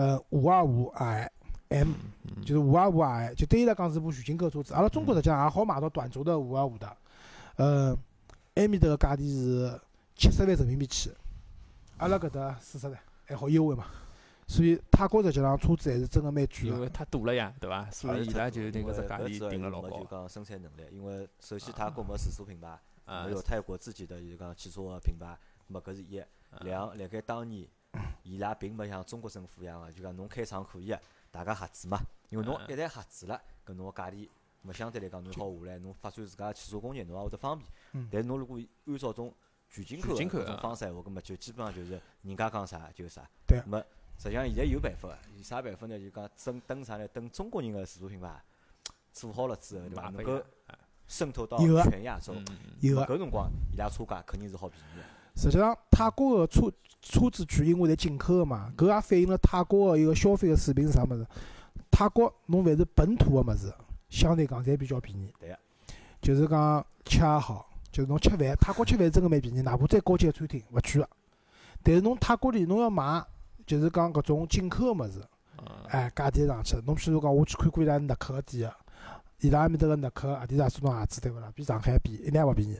[0.00, 1.30] 呃，五二五 i
[1.68, 1.92] M，
[2.24, 4.72] 嗯就是五二五 i，就对伊来讲是部全进口车子。
[4.72, 6.96] 阿拉中国实际上也好买到短轴的五二五的，
[7.56, 7.94] 呃，
[8.54, 9.78] 埃面搭个价钿是
[10.16, 11.12] 七十万人民币起，
[11.98, 13.84] 阿拉搿搭四十万还好优惠嘛。
[14.48, 16.76] 所以泰国实际上车子还是真个蛮贵个。
[16.76, 17.90] 因为太多了呀，对伐？
[17.90, 22.68] 所以伊拉就那个只价钿定了老高就讲生产能力，因为首先泰国没自主品牌，
[23.04, 26.22] 啊没有泰国自己的就讲汽车个品牌，那么搿是一。
[26.62, 27.68] 两，辣盖当年，
[28.22, 31.00] 伊拉并没像中国政府一样个，就讲侬开厂可以个，
[31.30, 31.98] 大家合资嘛。
[32.28, 34.28] 因为侬嗯一旦合资了，搿侬个价钿，
[34.62, 38.08] 么相对来讲侬好下来，侬发展自家个汽车工业，侬也会得方便嗯。
[38.10, 39.34] 但是侬如果按照种
[39.68, 43.28] 全进口搿种方式闲话，搿么就基本上就是人家讲啥就是啥。
[43.46, 43.84] 对那么
[44.16, 45.98] 实际上现在有办法个，有啥办法呢？
[45.98, 47.08] 就讲等等啥呢？
[47.08, 48.40] 等中国人个自主品牌
[49.12, 50.08] 做好了之后，对伐？
[50.10, 52.34] 能够啊渗透到全亚洲，
[52.80, 55.02] 有个搿辰光伊拉车价肯定是好便宜个。
[55.34, 61.26] 实际上，泰国个车车子贵，因为侪进口个嘛，搿也反映了泰国个一个消费个水平是啥物事？
[61.90, 63.72] 泰国侬凡是本土个物事，
[64.08, 65.32] 相对讲侪比较便宜。
[65.40, 65.58] 对个
[66.20, 71.08] 就是讲吃也好，就是侬吃饭，泰国吃饭真个蛮便宜，哪怕再高级个餐厅勿贵个。
[71.82, 73.24] 但是侬泰国里侬要买，
[73.66, 75.22] 就是讲搿种进口个物事，
[75.58, 76.82] 嗯哎，价钿上去了。
[76.84, 78.76] 侬譬如讲，我去看过伊拉耐克个店个，
[79.40, 81.50] 伊拉埃面搭个耐克、阿迪达斯种鞋子对勿啦？
[81.54, 82.78] 比上海比一点也勿便宜。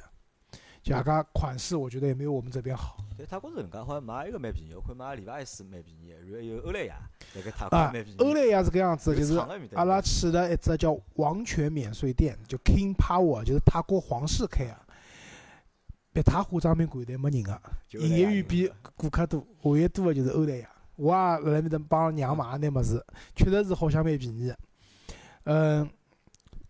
[0.83, 2.97] 就阿家款式，我觉得也没有我们这边好。
[3.19, 6.97] 但泰国是搿能介，好像买一个蛮便宜，我看买理发斯蛮便宜，然后有欧莱雅，
[7.35, 9.39] 辣盖泰国也啊蛮便宜。，欧莱雅是搿样子，有就是
[9.75, 14.77] 阿拉去了一只叫王权免税店，就 King Power，就是泰国皇室开个。
[16.13, 20.69] 别太化妆品柜台没人个，就营业员比顾客多，唯一多个就是欧莱雅。
[20.97, 23.01] 我也辣埃面搭帮娘买眼物事，
[23.37, 24.59] 确实是好像蛮便宜个。
[25.45, 25.89] 嗯，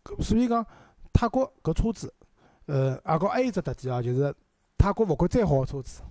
[0.04, 0.66] 搿所以讲
[1.12, 2.12] 泰国搿车子，
[2.70, 4.32] 呃，阿告还有一只特点啊，就是
[4.78, 6.02] 泰国勿管再好个车子，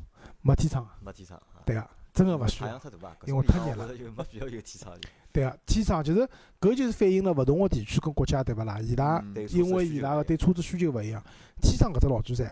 [0.41, 1.63] 没天窗个，没天窗啊。
[1.65, 2.79] 对个，真个勿需要太阳。
[2.79, 3.15] 太大吧？
[3.25, 5.07] 因为太热了了，就 没必要有天窗的。
[5.31, 6.27] 对个，天窗就是
[6.59, 8.79] 搿就是反映了勿同个地区跟国家对勿啦？
[8.81, 11.23] 伊拉嗯因为伊拉个对车子需求勿一样，
[11.61, 12.45] 天窗搿只老巨山，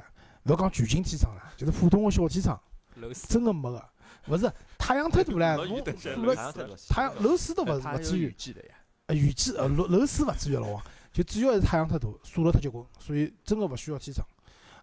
[0.45, 2.57] 勿要讲全景天窗啦，就是普通个小天窗，
[3.27, 3.83] 真个没个。
[4.29, 8.75] 勿是 太阳太大了楼市太阳楼市都勿勿至于雨，季的呀。
[9.07, 10.83] 呃雨季呃楼楼市勿至于老王，
[11.17, 14.23] 就主要是太阳太大，晒了太结棍，所以真个勿需要天窗。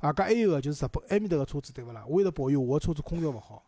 [0.00, 2.04] 啊，搿还有个就是日本埃面搭个车子对勿啦？
[2.08, 3.62] 我一直保佑我个车子空调勿好，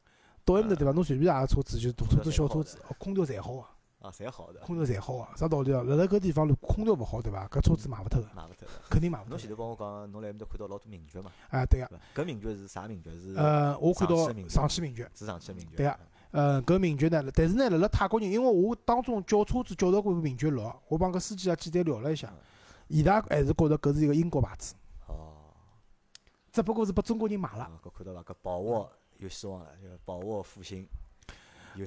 [0.45, 0.91] 到埃面搭对伐？
[0.91, 3.61] 侬随便啥个车子，就是大车子、小车子，哦空调侪好个，
[4.09, 5.85] 啊，侪好的，空调侪好个，啥道理啊？
[5.85, 7.47] 辣辣搿地方如果空调勿好对伐？
[7.47, 8.75] 搿车子卖勿脱个，卖勿脱的。
[8.91, 9.39] 肯定卖勿脱侬。
[9.39, 11.31] 前头帮我讲，侬辣埃面搭看到老多名爵嘛？
[11.51, 11.89] 啊，对个。
[12.21, 13.11] 搿名爵是啥名爵？
[13.13, 15.77] 是呃，我看到上汽名爵上汽名爵，是上汽名爵。
[15.77, 15.97] 对个
[16.33, 22.31] 呃，搿名爵呢，但是呢，辣辣泰国人，因为我当中叫车子叫到过名爵六，我帮搿司机也简单聊了一下，
[22.89, 24.75] 伊拉还是觉着搿是一个英国牌子，
[25.07, 25.53] 哦，
[26.53, 27.65] 只不过是拨中国人买了。
[27.65, 28.23] 啊，搿看到伐？
[28.23, 30.87] 搿宝沃有希望了，就宝沃复兴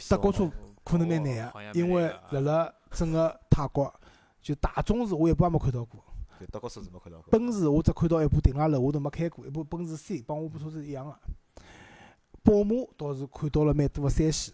[0.10, 0.32] 德国。
[0.32, 0.52] 车
[0.84, 3.94] 可能蛮难个，因为辣辣整个泰国，
[4.42, 6.04] 就大众是我一部也没看到过，
[6.40, 7.30] 就德国车子没看到过。
[7.30, 11.18] 奔驰我只看到一部停辣楼下头没开过，一部奔驰 C，帮我部车子一样个。
[12.42, 14.54] 宝马倒是看到了蛮多个三系，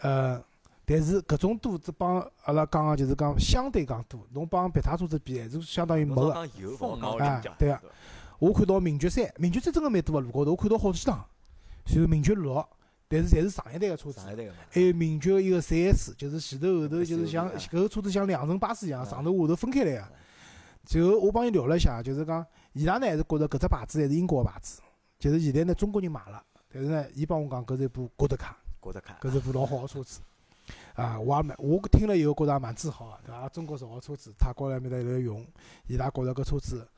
[0.00, 0.44] 呃，
[0.86, 6.22] 但是搿种多只帮阿拉讲个就是讲相对讲多，侬帮别他车子比还是相当于没个。
[6.22, 7.80] 侬讲有，勿好凤毛讲哎对个
[8.38, 11.24] 我看到名爵三，名爵三真个蛮多个路高头，我看到好几趟，
[11.86, 12.62] 然后名爵六，
[13.08, 14.30] 但是侪是上一代个车子上。
[14.30, 14.56] 一代个嘛。
[14.68, 20.08] 还有名爵一个三 S，就是前头后头就是像搿个车子像两层巴士一样，啊上头下头分开来个。
[20.84, 22.44] 最后我帮伊聊了一下，就是讲
[22.74, 24.82] 伊拉呢还是觉着搿只牌子还是英国个牌子，
[25.18, 29.16] 就是现在呢中国人买了，但是呢伊帮我讲搿是一部国德卡，觉得看。
[29.22, 30.20] 搿是一部老好个车子。
[30.94, 33.48] 啊，我也蛮，我听了以后觉着也蛮自豪个，对伐？
[33.48, 35.44] 中国造个车子，泰国埃面搭辣用，
[35.88, 36.88] 伊拉觉着搿车子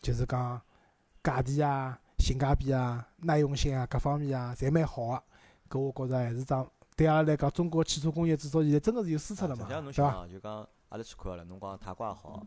[0.00, 0.60] 就是讲
[1.22, 5.22] 价钿啊、性价比啊、耐用性啊各方面啊，侪蛮好个。
[5.70, 10.26] 搿我觉着还是桩对阿拉来讲，中国汽车工业至少现在真个是有输出了嘛，实际上侬对伐？
[10.26, 12.46] 就讲阿拉去看了，侬讲泰国也好，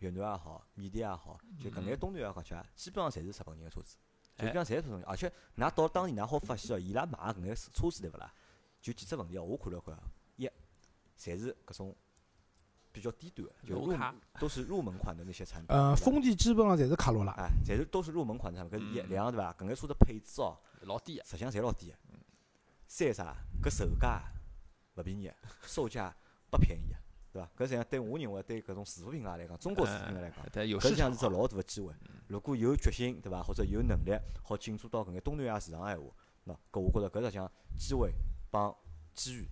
[0.00, 3.96] 越南也好，缅甸也好，就搿眼东南亚国家，基本上侪是日本人个车子，
[4.36, 8.30] 就哎讲侪是日本人，而且㑚到当地㑚好发现哦，伊拉买个搿眼车子对勿啦？
[8.82, 9.96] 就几只问题哦，我看了看
[11.18, 11.96] 侪是搿种
[12.92, 13.94] 比较低端的，就入
[14.38, 15.74] 都是入门款的那些产品。
[15.74, 19.52] 呃，丰田基本上侪是卡罗拉，哎，侪是都是入门款的产品，搿是一，嗯两对伐？
[19.52, 21.96] 搿眼车的配置哦，老低个，实际上侪老低个。
[22.88, 23.36] 三啥？
[23.62, 24.22] 搿售价
[24.96, 25.30] 勿便宜，
[25.66, 26.14] 售价
[26.50, 26.94] 不便宜，
[27.32, 27.50] 对伐？
[27.56, 31.92] 搿实际上对我认为对搿种自主品牌来讲，中国自主品牌来讲，搿实际上是只老大个机会。
[32.28, 33.42] 如果有决心，对伐？
[33.42, 36.06] 或者有能力，好进驻到搿眼东南亚市场个闲话，
[36.46, 38.12] 喏，搿我觉着搿实际上机会
[38.50, 38.74] 帮
[39.12, 39.48] 机遇，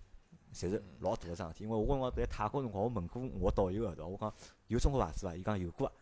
[0.54, 1.64] 侪是老大个桩事体。
[1.64, 4.06] 因为我辰光在泰国辰光，我问过我导游个，对伐？
[4.06, 4.32] 我讲
[4.68, 5.34] 有中国牌子伐？
[5.34, 5.92] 伊讲有过啊。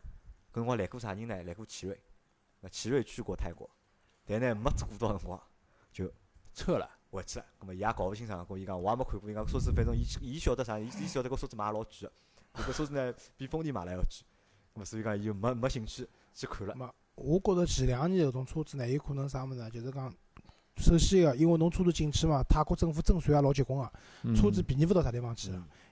[0.53, 1.43] 搿辰光来过啥人呢？
[1.45, 1.99] 来过奇瑞，
[2.61, 3.69] 那奇瑞去过泰国，
[4.27, 5.43] 但呢没做多少辰光
[5.91, 6.13] 就
[6.53, 7.47] 撤了，回去了。
[7.59, 12.13] 葛末伊也搞勿清爽，跟伊讲我也没看过，伊讲车子反正伊伊晓得啥，伊伊晓得搿车子买也老贵个，
[12.63, 14.09] 搿车子呢比丰田买了还要贵。
[14.75, 16.75] 葛末所以讲伊就没没兴趣去看了。
[16.75, 19.71] 没我觉着前两年搿种车子呢，有可能啥物事呢？
[19.71, 20.15] 就是讲，
[20.77, 25.51] 首先一个，因为侬车子进去嘛，泰国政府征税也老结棍个，车子便宜勿到啥地方去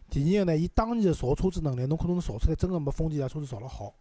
[0.08, 3.94] 第二个呢，伊当年个造车子能力，侬可能造出来真个没丰田啊车子造了好，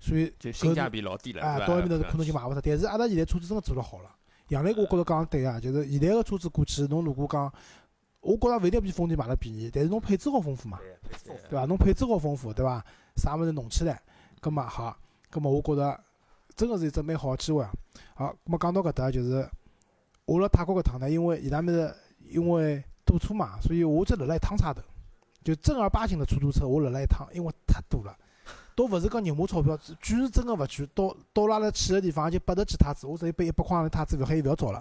[0.00, 2.60] 所以就性价比老低了，啊，到埃面头可能就买勿着。
[2.60, 4.10] 但是阿拉现在车子真个做了好了。
[4.48, 7.52] 杨澜，我觉着讲得对啊，就是现在个车子过去，侬如果讲，
[8.20, 10.78] 我觉着勿一定比丰田买了便宜，但是侬配置好丰富嘛，
[11.48, 11.64] 对伐？
[11.66, 12.84] 侬配置好丰富，对伐？
[13.16, 14.02] 啥物事弄起来，
[14.40, 14.96] 葛末好，
[15.30, 15.98] 葛末我觉着
[16.56, 17.72] 真个是一只蛮好个机会啊。
[18.14, 19.48] 好，葛末讲到搿搭就是，
[20.26, 21.94] 我辣泰国搿趟呢，因为伊拉面搭，
[22.28, 24.80] 因为堵车嘛，所以我只辣了一趟差头，
[25.42, 28.16] 就正儿八经的出租车，我辣了一趟，因为太堵了。
[28.76, 30.88] 倒勿是讲肉麻钞票，贵是真个勿贵。
[30.94, 34.80] 到到阿拉去个地方就八十几泰铢，我直接拨一百块洋钿泰铢，勿海勿要找了。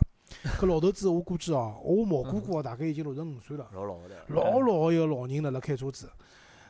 [0.60, 6.10] 搿老头子我估计哦，我毛哥哥哦，大概已经六十五岁了，老老的，老老个一个老人辣辣开车子。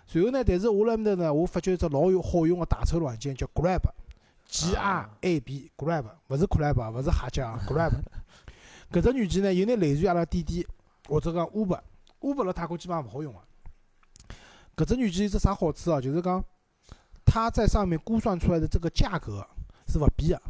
[0.06, 7.92] 随后呢，但是我辣埃面搭呢，我发觉一只老有好用个打车软件叫 Grab，G R A B，Grab，勿是 crab，勿是哈家啊，Grab。
[8.94, 10.66] 搿只软件呢，有眼类似于阿拉滴滴
[11.10, 13.40] 或者讲 Uber，Uber 辣泰国基本上勿好用个。
[14.76, 16.00] 搿只软件有只啥好处哦？
[16.00, 16.44] 就是讲，
[17.26, 19.44] 它在上面估算出来的这个价格
[19.88, 20.42] 是勿变个，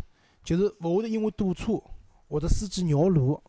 [0.43, 1.81] 就是勿会得因为堵车
[2.27, 3.41] 或者司机绕路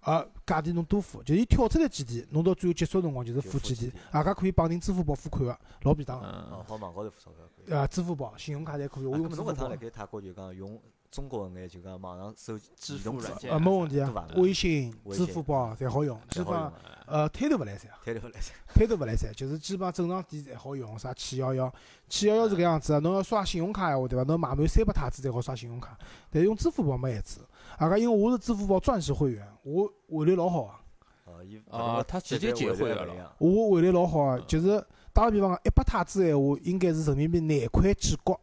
[0.00, 6.26] 而价钿侬多付，就是伊跳出来几钿，侬到最后结束辰光就是付几钿，大家可以绑定支付宝付款个，老便当个。
[6.26, 7.74] 嗯哦，好网高头付钞票可以。
[7.74, 7.86] 啊？
[7.86, 9.76] 支付宝、信用卡侪可以，我用支付宝侬搿趟辣。
[9.76, 10.78] 盖泰国就讲用
[11.12, 16.72] 中国个眼就讲网上手支移动支付软件呃，没问题啊，微信、支付宝侪好用，基本
[17.06, 18.54] 呃推头勿来三，推头勿来三。
[18.74, 21.12] 推头勿来三，就是基本上正常店侪好用，啥？
[21.12, 21.70] 七幺幺，
[22.08, 24.24] 七幺幺是搿样子啊，侬要刷信用卡闲话对伐？
[24.24, 25.98] 侬买满三百太子才好刷信用卡，
[26.30, 27.40] 但是用支付宝没限制。
[27.76, 30.80] 啊个因为我是支付宝钻石会员，我汇率老好啊，
[31.26, 33.36] 哦，伊哦他直接结汇了了。
[33.36, 38.40] 我汇率老好啊，就是打个比方讲，一百太子闲话应该是人民币廿块几角。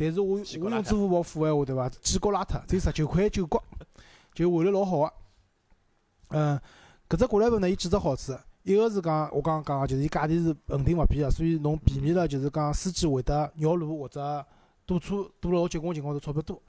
[0.00, 1.88] 嗯，但是我我用支付宝付闲话，对伐？
[1.88, 3.62] 几角拉脱，只有十九块九角，
[4.32, 5.12] 就汇率老好个。
[6.30, 6.58] 嗯，
[7.08, 8.32] 搿只过来本呢有几只好处，
[8.62, 14.46] 一个是讲我刚刚讲个，就是伊价钿是恒定勿变个，所以侬避免了就是讲司机会得绕路或者
[14.86, 16.60] 堵车堵了老结棍个情况下钞票多。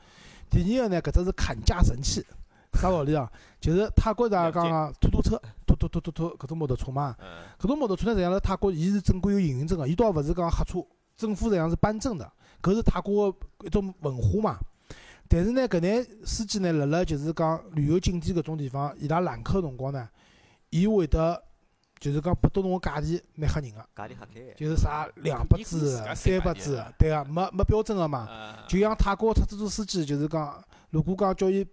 [0.50, 2.26] 第二个呢，搿只是砍价神器，
[2.74, 3.32] 啥道理啊？
[3.62, 7.26] 就是泰国大家讲个突突车、突突突突突搿种摩托车嘛，嗯
[7.58, 10.86] 搿种摩托车呢，实际上辣泰国伊是正规有营运证个，伊倒勿是讲黑车，
[11.22, 12.32] 政府实际上是颁证的，
[12.62, 14.60] 搿是泰国个一种文化嘛。
[15.30, 20.10] 但是呢，搿眼司机呢，辣辣就是讲旅游景点搿种地方，伊拉揽客辰光呢，
[20.72, 21.42] 伊会得
[22.00, 24.54] 就是讲拨到侬个价钿蛮吓人个，价钿吓开个。
[24.56, 28.20] 就是啥两百支三百支对个，没没标准个嘛。
[28.28, 31.66] 啊就像泰国出租车司机，就是讲，如果讲叫伊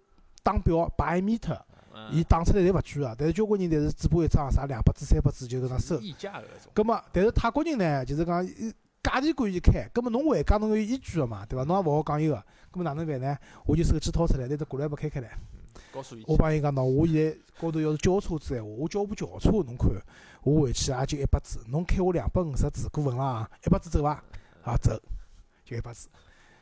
[0.44, 1.60] 打表摆一米特，
[1.92, 5.98] 嗯伊打出来侪勿贵个，但是交关人侪是嘴巴一张，啥两百支、三百支就搿能收。
[6.00, 6.70] 溢价的那种。
[6.72, 8.72] 葛末，但是泰国人呢，就是讲伊
[9.08, 11.64] 价钿管伊开，葛末侬还价侬有依据个嘛，对伐？
[11.64, 12.36] 侬也勿好讲伊个，
[12.70, 13.36] 葛末哪能办呢？
[13.64, 15.30] 我就手机掏出来，拿只过来部开开来，
[15.90, 19.90] 高速一我帮伊讲喏，我现在高头要是交车子闲话，我交部轿车，侬看，
[20.42, 24.22] 我回去也就一百支，侬开我两百五十支，过分了啊，一百支走伐？
[24.62, 25.00] 啊，走，
[25.64, 26.06] 就一百支。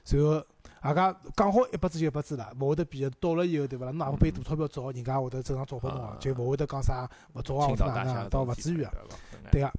[0.04, 0.40] 随后，
[0.82, 3.16] 阿家讲好一百支就一百支了，勿会得变个。
[3.18, 3.90] 到了以后，对勿啦？
[3.90, 8.84] 侬哪怕背大钞票找，人家也会得正常找拨侬就勿会得讲啥勿找啊，或者哪能啊，倒勿至于个。
[8.84, 9.08] 个
[9.50, 9.72] 对个，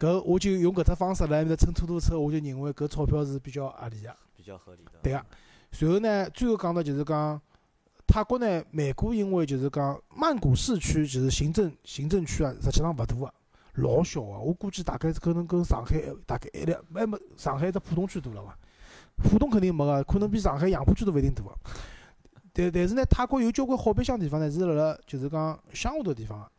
[0.00, 4.16] 搿我就用搿只方式来埃面搭乘出租车，我就认为搿钞票是比较合理个。
[4.34, 4.92] 比较合理的。
[5.02, 5.22] 对个，
[5.70, 7.38] 随后呢，最后讲到就是讲
[8.06, 13.32] 泰国呢，曼谷因为就是讲曼谷市区就是行政行政区啊，实际上勿大个，
[13.74, 14.38] 老小个。
[14.38, 18.58] 我估计大概是可能跟上海大概一两，还没上海只浦东区大了伐？
[19.22, 21.50] 浦东肯定没个，可能比上海杨浦区都勿一定大个。
[22.52, 26.50] 但但是呢，泰国有交关好白相地方呢，是辣辣就是讲乡下头地方个。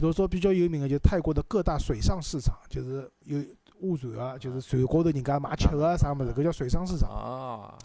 [0.00, 3.38] 比如说比较有名个，就是泰国的各大水上市场，就是有
[3.80, 7.08] 划船个，就是船高头人家卖吃个啥物事，搿叫水上市场。
[7.08, 7.78] 啊，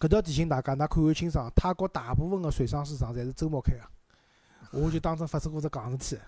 [0.00, 3.80] 搿条提醒大家，㑚看看清爽，泰国大部分个水上市场侪是周末开个。
[4.76, 6.22] 我就当真发生过只戆事体，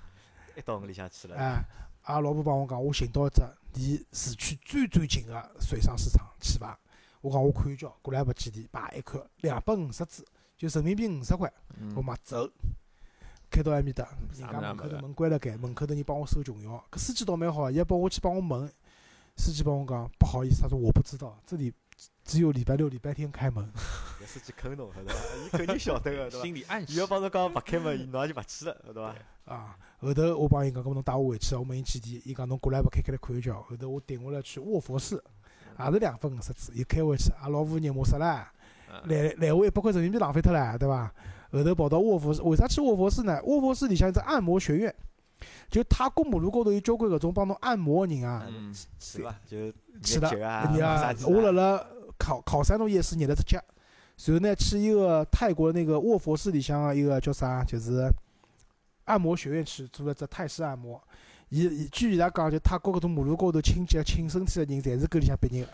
[0.61, 1.37] 一到屋里向去了。
[1.37, 1.65] 哎，
[2.03, 3.43] 阿拉老婆帮我讲，我寻到一只
[3.75, 6.79] 离市区最最近个水上市场去伐？
[7.23, 10.25] 我讲我看一叫，过来勿几钿，叭一看两百五十只，
[10.57, 11.53] 就人民币五十块，
[11.97, 12.49] 我嗯妈走。
[13.55, 16.83] 开到埃面搭，人家门口头门关了盖，门口头人帮我收穷钥。
[16.91, 18.69] 搿司机倒蛮好，伊还帮我去帮我问，
[19.37, 21.73] 司机帮我讲不好意思，他说我不知道，这里
[22.25, 23.65] 只有礼拜六、礼拜天开门。
[24.21, 25.21] 搿司机坑侬，晓得伐？
[25.47, 26.43] 伊肯定晓得个，对伐？
[26.43, 27.07] 心理暗示伊要。
[27.07, 29.15] 帮侬讲勿开门，侬也就勿去了，对伐？
[29.45, 33.63] 啊，后头我帮伊讲，搿么侬带我回去，我问伊几点，伊讲侬过来勿开开来看一瞧。
[33.63, 35.23] 后头我定下来去卧佛寺，
[35.79, 38.49] 也是两百五十支，伊开回去，阿老婆热骂死了，
[38.91, 41.15] 嗯来来回一百块人民币浪费脱了，对伐？
[41.59, 43.41] 后头跑到卧佛寺，为啥去卧佛寺呢？
[43.45, 44.95] 卧佛寺里向一只按摩学院，
[45.71, 49.35] 就泰国马路高头有交关搿种帮侬按摩个人啊，嗯是伐？
[49.47, 49.71] 就
[50.03, 51.87] 去了，啊，你啊我辣辣
[52.19, 53.61] 考考山路夜市捏了只脚，
[54.25, 58.11] 然后呢去一个泰国那个卧佛寺里向个一个叫啥，就是
[59.05, 61.01] 按摩学院去做了只泰式按摩。
[61.51, 65.71] 伊伊据伊拉讲，就泰国搿种马路高头清洁清身体个人，侪是搿里向毕业个，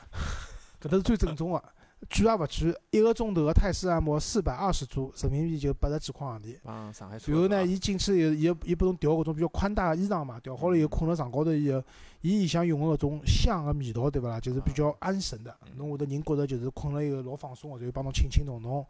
[0.82, 1.62] 搿搭是最正宗个。
[2.08, 6.56] 贵也勿贵，一个钟头个泰式按摩四百二十铢，人民币就八十几块洋钿。
[6.62, 7.18] 帮上海。
[7.26, 11.82] 然后呢，伊进去以后，伊伊拨侬调搿种比较宽大个衣裳嘛，调好了以后困辣床高头以后，
[12.22, 14.40] 伊里向用个搿种香个味道，对勿啦？
[14.40, 18.84] 就是比较安神的，侬会得人觉着就是困了以后老放松个，然后帮侬轻轻弄弄，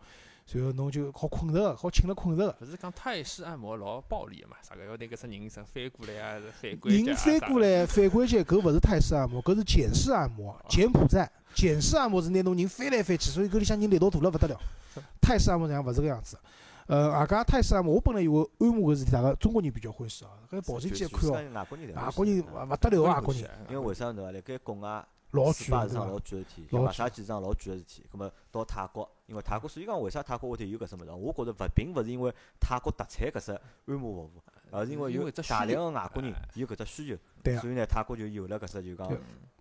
[0.52, 2.56] 然后侬就好困着个，好轻了困着个。
[2.60, 4.56] 勿是讲泰式按摩老暴力个嘛？
[4.62, 14.60] 啥个要拿搿只人身翻过来啊，反关节人翻过来反关节，搿勿是泰式按摩，搿是简式按摩，柬埔寨简式按摩是拿侬人翻来翻去，所以搿里向人力道大了勿得了。
[15.20, 16.38] 泰式按摩实际上勿是搿样子。
[16.86, 24.32] 呃，外加泰式按摩，我本来以为按摩搿事体大家中国人比较欢喜哦，搿保证就机一看哦，外国人外国人勿勿得了，外国人因为为啥对伐？
[24.32, 26.18] 辣盖国外老贵对伐是桩老？
[26.18, 28.04] 贵个事体，老像马杀鸡是桩老贵个事体。
[28.10, 31.10] 葛末到泰国，因为泰国，所以讲为啥泰国会得有搿只物事？
[31.12, 34.30] 我觉着勿并勿是因为泰国特产搿只按摩服务，
[34.70, 39.08] 而是因为有大量个外国人哎有搿只需求，对啊所以呢，泰国就有了搿只就讲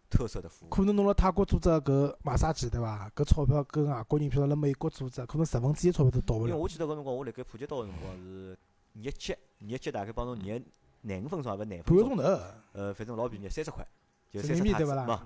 [0.10, 0.70] 特色的服务。
[0.70, 3.08] 可能侬辣泰国做只搿马杀鸡对伐？
[3.16, 6.50] 搿钞票跟外国人，譬如辣美国做只，可能十分之一钞票都到勿了。
[6.50, 8.58] 因为我记得搿辰光我辣盖普吉岛个辰光是
[8.94, 10.60] 热脚，热脚大概帮侬热
[11.02, 12.44] 廿五分钟，还勿廿分钟半个钟，头。
[12.74, 13.88] 呃，反正老便宜，三十块，
[14.32, 15.20] 就三十塔子，民币对勿啦没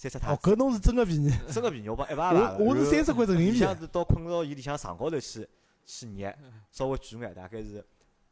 [0.00, 1.28] 三十塔哦，搿侬是真个便宜。
[1.50, 3.52] 真个便宜，我帮一排排我我是三十块人民币。
[3.54, 5.48] 里向是到困到伊里向床高头去
[5.84, 6.32] 去热，
[6.70, 7.84] 稍微贵眼，大概是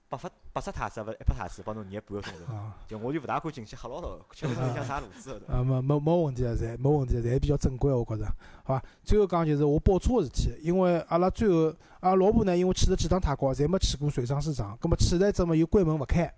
[0.08, 2.54] 八发八十塔子，勿是一百塔子，帮侬热半个钟头。
[2.54, 5.42] 啊就我就勿大敢进去吓牢牢，吃勿出里向啥路子。
[5.48, 8.24] 啊，没没没问题啊，侪没问题，侪比较正规，我觉着，
[8.62, 8.84] 好伐？
[9.02, 16.32] 最后讲就是我报车个事体，因为阿拉最后阿拉老婆呢，因为去了几趟泰国，侪没去过水上市场，葛末去了一只嘛又关门勿开，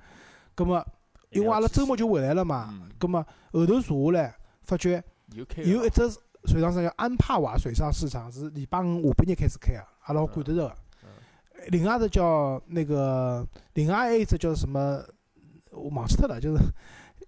[0.54, 0.82] 葛末
[1.28, 3.22] 因为阿拉周末就回来了嘛，嗯，葛末
[3.52, 5.04] 后头查下来，发觉
[5.34, 6.02] 有一只
[6.44, 10.74] 水上市场叫安帕瓦水上市场，是礼拜五下半日开始开个，阿拉好赶得着个。
[11.68, 15.02] 另外一只叫那个，另外还有一只叫什么，
[15.72, 16.62] 我忘记脱了，就是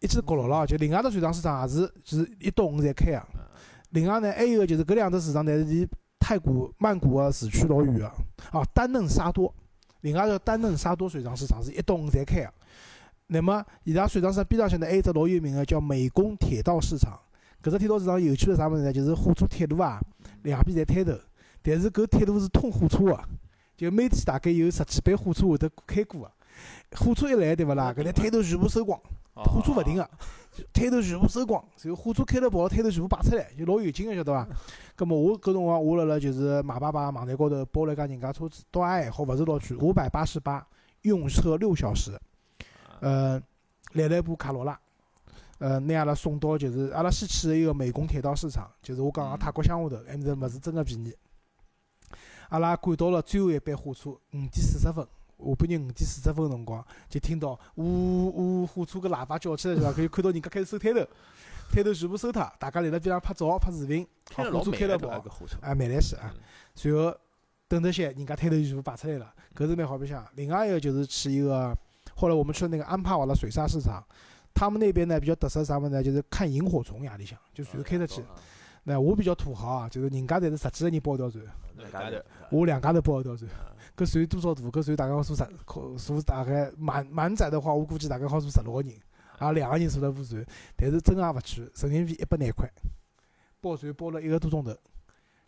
[0.01, 3.27] 一记角落了，就另外一只水上市场也是就是一到五才开个。
[3.91, 5.87] 另外呢，还有一个就是搿两只市场呢是离
[6.19, 8.07] 泰国曼谷个市区老远个，
[8.53, 9.53] 哦，丹嫩沙多，
[10.03, 12.55] 另外一个丹嫩沙多水上市场是一到五才开个。
[13.27, 17.19] 那么伊拉水上市场边浪向呢还有一只老有名个叫美工铁道市场，
[17.63, 18.93] 搿只铁道市场有趣个啥物事呢？
[18.93, 20.01] 就是火车铁路啊，
[20.43, 21.13] 两边侪摊头，
[21.63, 23.21] 但是搿铁路是通火车个，
[23.77, 26.33] 就每天大概有十几班火车会得开过个。
[26.97, 27.93] 火车一来对勿啦？
[27.93, 28.99] 搿来摊头全部收光，
[29.35, 30.11] 火车勿停个，
[30.73, 34.49] 摊头全部收光，然后火车开了跑，摊头全部摆出来，就老有劲个，晓得伐？
[34.97, 40.67] 葛末我搿辰光我辣辣就是马爸爸网站高头包了一家人家车子，倒也还好，勿是老贵，五百八十八，
[41.03, 42.19] 用车六小时，
[43.01, 43.41] 呃，
[43.93, 44.79] 来了一部卡罗拉。
[45.61, 51.15] 呃，拿阿拉送到就是阿拉先去的一个美工铁道市场，就是我讲个泰国乡下头，埃面搭物事真个便宜。
[52.49, 59.93] 阿拉赶到了最后一班火车，五点四十分，下半日五点四十分辰光，就听到呜呜火车个喇叭叫起来，对伐？
[59.93, 61.07] 可以看到人家开始收摊头，
[61.71, 66.35] 摊头全部收脱，大家辣辣边上拍照、拍视频，好火车老慢的开了跑搿，火车，啊，慢来些啊。
[66.75, 67.15] 随后
[67.69, 70.27] 等这些，人家摊头全部摆出来了，搿是蛮好白相。
[70.37, 71.77] 另外一个就是去一个，
[72.17, 74.03] 后来我们去了那个安帕瓦的水沙市场，
[74.55, 76.03] 他们那边呢比较特色啥物事呢？
[76.03, 78.23] 就是看萤火虫夜里向，就船开出去。
[78.83, 81.45] 那我比较土豪啊，就是人家侪是十几个人包一条船，
[81.77, 82.17] 两家头，
[82.51, 83.51] 我两家头包一条船。
[83.97, 84.63] 搿船多少大？
[84.63, 88.95] 搿船大概好坐十，可坐大概满满载的话，我估计大概好坐十六个人，
[89.39, 90.43] 啊，两个人坐了部船，
[90.77, 92.67] 但是真个也勿贵，人民币一百廿块，
[93.61, 94.75] 包船包了一个多钟头，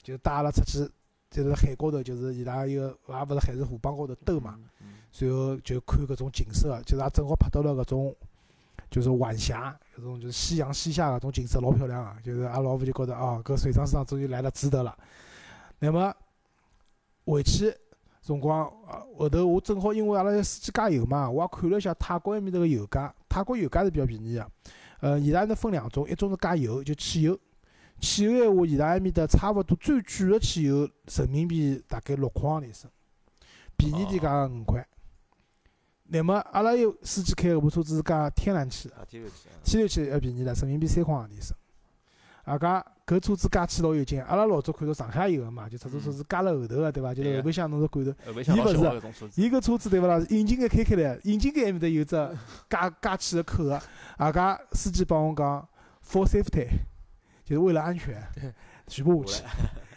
[0.03, 0.87] 就带阿拉出去，
[1.31, 8.15] 就是海高头，就是伊拉一个也勿是海是河浜高头兜嘛，嗯，然后就看搿种景色，就是也正好拍到了搿种。
[8.93, 12.15] 就是晚霞，搿种就是夕阳西下搿种景色老漂亮啊！
[12.23, 14.95] 就是阿拉老婆就觉着哦，搿水上市场终于来了值得了。
[15.79, 16.15] 那么
[17.25, 17.75] 回去
[18.21, 18.71] 辰光，
[19.17, 24.47] 后头我正好因为阿拉要司机加油嘛，我也看了一下泰国埃面搭个油价，泰国油价是比较便宜个。
[25.01, 27.39] 呃，伊拉呢分两种，一种是加油，就汽油。
[27.99, 32.91] 汽油闲话，伊拉埃面搭差勿多最贵个汽油人民币大概六块洋钿一升，
[33.75, 34.87] 便宜点讲五块。
[36.13, 41.57] 那么阿拉有司机开搿部车子是加天然气天然气，天然气要便宜了，人民币三块洋钿一升。
[42.45, 47.15] 啊，加搿车子加气老有劲，阿拉老早看到上海有个嘛，就出租车是加了后头个，对伐？
[47.15, 48.13] 就是后备箱侬是管头。
[48.27, 48.77] 后备箱伊勿是
[49.41, 50.23] 伊搿车子对勿啦？
[50.29, 52.11] 引擎盖开开来，引擎盖埃面搭有只
[52.69, 53.81] 加加气个口个，
[54.19, 55.67] 啊，加司机帮我讲
[56.07, 56.67] ，for safety，
[57.43, 58.23] 就是为了安全，
[58.87, 59.45] 全部下去。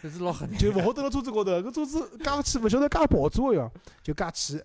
[0.02, 3.70] 这是老狠的，就勿好蹲辣车子高头，搿车子加气勿晓得加爆炸个哟，
[4.02, 4.62] 就加气，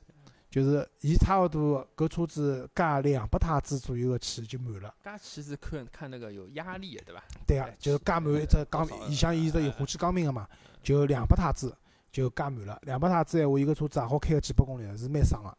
[0.52, 4.94] 就是伊差勿多搿车子加两百太子左右个气就满了。
[5.02, 7.24] 加气是看看那个有压力的，对伐？
[7.48, 10.46] 对个哎，就加满一只钢多少，里向伊只有火气钢瓶个嘛，
[10.84, 11.74] 就两百太子
[12.12, 12.78] 就加满了。
[12.84, 15.58] 两百太子闲话，伊个车子也好开个几百公里，是蛮爽个。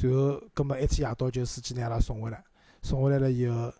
[0.00, 2.42] 然后，葛末一天夜到就司机拿阿拉送回来，
[2.80, 3.74] 送回来了以后，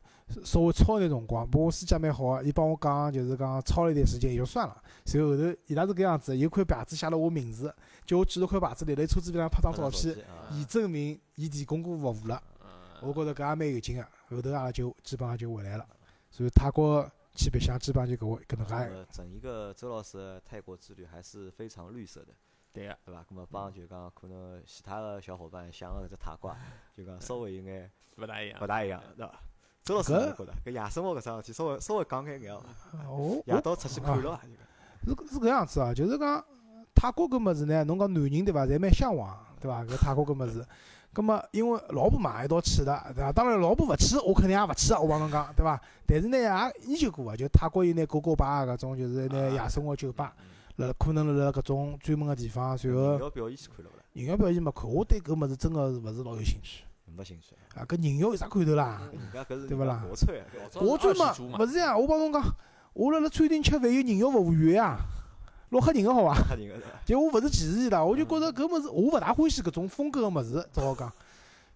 [0.44, 4.82] 稍微超点辰光，不过我司机蛮好个，伊帮我讲，就是讲超了一点时间也就算了。
[5.04, 7.74] 随后后头伊拉是搿样子，有块牌子写了我名字，
[8.06, 12.42] 叫我举着块牌子立辣车子边上拍张照片，啊以证明伊提供过服务了。
[12.62, 12.68] 嗯
[13.02, 14.06] 我觉着搿也蛮有劲个。
[14.30, 15.84] 后头阿拉就基本上就回来了。
[16.30, 17.04] 所以泰国
[17.34, 18.74] 去白相，基本上就搿回搿能介。
[18.74, 22.28] 呃，整一个周老师的泰国之旅还是非常绿色的，
[22.72, 23.24] 对个，对伐？
[23.28, 26.56] 咁么帮就讲可能其他的小伙伴想个搿只泰国啊，
[26.96, 28.66] 就讲稍微有眼勿大一样勿。
[28.68, 29.40] 大一样，对伐？
[29.84, 30.52] 周老师搿哪觉得？
[30.64, 32.62] 搿夜生活搿桩事体，稍微稍微讲眼眼哦？
[33.08, 34.40] 哦，夜到出去看了
[35.04, 36.44] 是是搿样子啊，就是讲
[36.94, 39.82] 泰国搿物事呢，侬讲男人对伐，侪蛮向往，对伐？
[39.84, 40.64] 搿泰国搿物事，
[41.12, 43.32] 葛么因为老婆嘛一道去的，对伐？
[43.32, 45.80] 当然老婆勿去，我肯定也勿去，我帮侬讲，对伐？
[46.06, 46.46] 但是呢，也
[46.86, 50.32] 研究过个，就泰国有眼狗狗吧搿种，就是拿夜生活酒吧，
[50.76, 54.04] 辣可能辣辣搿种专门个地方，然后人妖表演去看了勿啦？
[54.12, 56.84] 人妖表演没看，我对搿物事真个是勿是老有兴趣
[57.16, 57.54] 没兴趣。
[57.74, 57.84] 啊！
[57.86, 59.00] 搿人妖有啥看头啦？
[59.12, 60.46] 人家搿是对勿啦国粹啊，
[60.80, 62.42] 我专嘛勿是呀，我帮侬讲，
[62.92, 64.98] 我辣辣餐厅吃饭有人妖服务员呀，
[65.70, 66.34] 老吓人个好伐？
[66.34, 66.88] 吓人个是伐？
[67.04, 71.12] 就我勿是歧视伊拉，我就觉着搿物事我勿大欢喜搿种风格个物事，只好讲。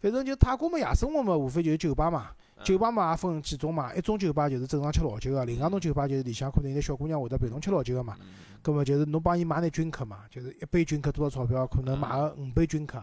[0.00, 2.30] 反正就泰国嘛，夜生活嘛，无非就是酒吧嘛，
[2.62, 8.16] 酒吧嘛也分几种嘛，一种酒吧就是正常吃老酒个，另外一种酒吧就是里向可能有小姑娘会得陪侬吃老酒个嘛。
[8.20, 8.26] 嗯
[8.62, 13.00] 葛末就是侬帮伊买眼 drink 嘛，就是一杯 drink 多少钞票，可能买个五杯 drink，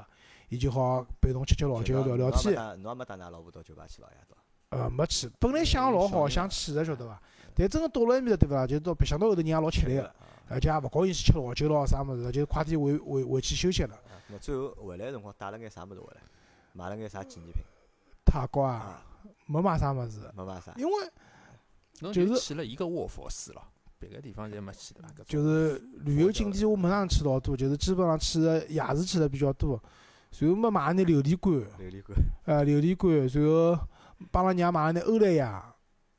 [0.49, 2.55] 伊就好陪侬吃吃老酒、聊聊天。
[2.81, 4.17] 侬也没带㑚老婆到酒吧去了呀？
[4.27, 4.41] 对伐？
[4.69, 7.21] 呃，没去，本来想老好，想去个晓得伐？
[7.55, 8.65] 但真个到了埃面搭对伐？
[8.65, 10.11] 就到白相到后头人也老吃力个，
[10.49, 13.95] 而且也勿高兴去吃老酒咯啥物事，就快点回回回去休息了。
[13.95, 16.21] 啊，那最后回来个辰光带了眼啥物事回来？
[16.73, 17.63] 买了眼啥纪念品？
[18.25, 19.05] 泰国啊，啊，
[19.45, 20.73] 没买啥物事，没买啥。
[20.75, 20.91] 因为
[21.99, 23.61] 侬就就是去了一个卧佛寺了，
[23.99, 25.09] 别个地方侪没去对伐？
[25.27, 29.79] 就是旅游景点我没上去老多，就是基本上去的夜市去的比较多。
[30.33, 33.79] 随后么买了眼琉璃罐，琉璃罐，呃，琉璃罐，随后
[34.31, 35.63] 帮阿拉娘买了眼欧莱雅，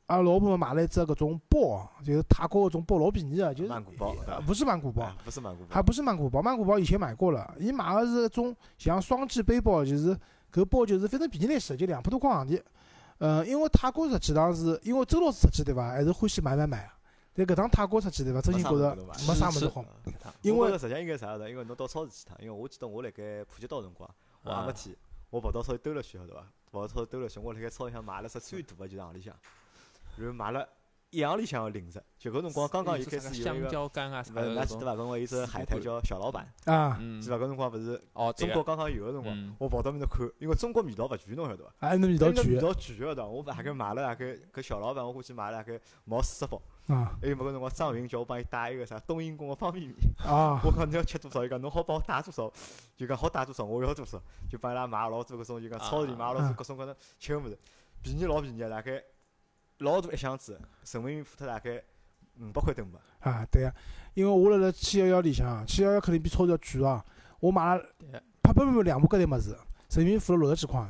[0.06, 10.16] 阿拉老婆买了一只搿种包，就是泰国搿种包老便宜个，就是曼谷包呃不是曼谷包是曼谷包，还不是曼谷包，曼谷包以前买过了，伊买个是种像双肩背包，就是
[10.52, 12.62] 搿包就是反正便宜来实，就两百多块行钿。
[13.18, 16.93] 呃，因为泰国实际上是因为周老师出去对伐，还是欢喜买买买啊。
[17.36, 18.94] 但搿趟泰国出去对伐，真心觉着
[19.26, 19.84] 没啥物事好
[20.40, 21.50] 因为实际上应该啥子？
[21.50, 24.08] 因为侬到超市去趟，因为我记得我辣盖普吉岛辰光，
[24.44, 24.96] 我也没去，
[25.30, 26.46] 我跑到超市兜了圈，晓得伐？
[26.70, 29.34] 跑到超市兜了圈，我辣盖超市里向买了只最大个就是行李箱，
[30.16, 30.68] 然后买了
[31.10, 34.92] 一行李箱个零食，就搿辰光刚刚一开始有一香个，蕉干啊啥勿的搿种，是记得伐？
[34.92, 36.46] 搿辰光有只海苔叫小老板，
[37.20, 37.44] 记，得伐？
[37.44, 41.88] 搿辰光勿是哦，中国刚刚有个辰光嗯，我跑到面头看，因为中国味道勿全，侬晓得伐？
[41.88, 46.62] 还能味道那味道全个的，我大概买了大概搿小老板，我估计买了大概毛四十包。
[46.86, 51.44] 啊还有么搿辰光张云叫我帮伊带一个啥冬阴功个方便面，啊我讲侬要吃多少？
[51.44, 52.52] 伊讲侬好帮我带多少？
[52.96, 54.20] 就讲好带多少，我要多少，
[54.50, 57.58] 就帮伊拉买老多搿种就讲超市里买老多啊各种各样吃个物事，
[58.02, 59.02] 便宜老便宜个，大概
[59.78, 61.82] 老大一箱子，陈文云付脱大概
[62.40, 63.00] 五百块等吧。
[63.20, 63.74] 啊，对啊，
[64.12, 67.02] 因为我辣辣七幺幺里向，七幺幺肯定比超市要贵啊。
[67.40, 67.82] 我买了
[68.42, 69.56] 啪啪啪两百搿点物事，
[69.90, 70.86] 人民币付了六十几块，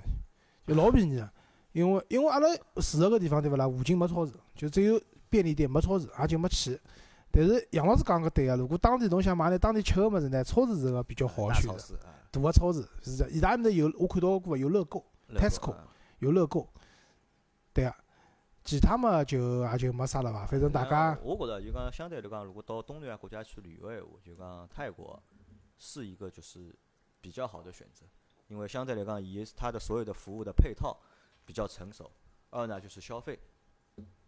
[0.66, 1.30] 就老便宜个。
[1.72, 6.80] 因为因为阿拉住个搿地方对勿啦，附近没超市，就只有便利店没超市，也就没去。
[7.30, 11.98] 但是杨老师讲个对啊，如果当地侬想买点当地吃个物事呢，超市是个比较好个选择。
[12.30, 15.04] 大个超市是的，伊拉埃面搭有我看到过有乐购
[15.34, 16.68] ，Tesco 啊有乐购，
[17.72, 17.96] 对啊。
[18.64, 25.22] 其他么就也就没啥了伐，反正大家我觉着就讲相对来讲，如果到东南亚国家去旅游闲话，就讲泰国
[25.76, 26.74] 是一个就是
[27.20, 28.06] 比较好的选择，
[28.48, 30.98] 因为相对来讲，伊它的所有的服务的配套
[31.44, 32.10] 比较成熟，
[32.48, 33.38] 二呢就是消费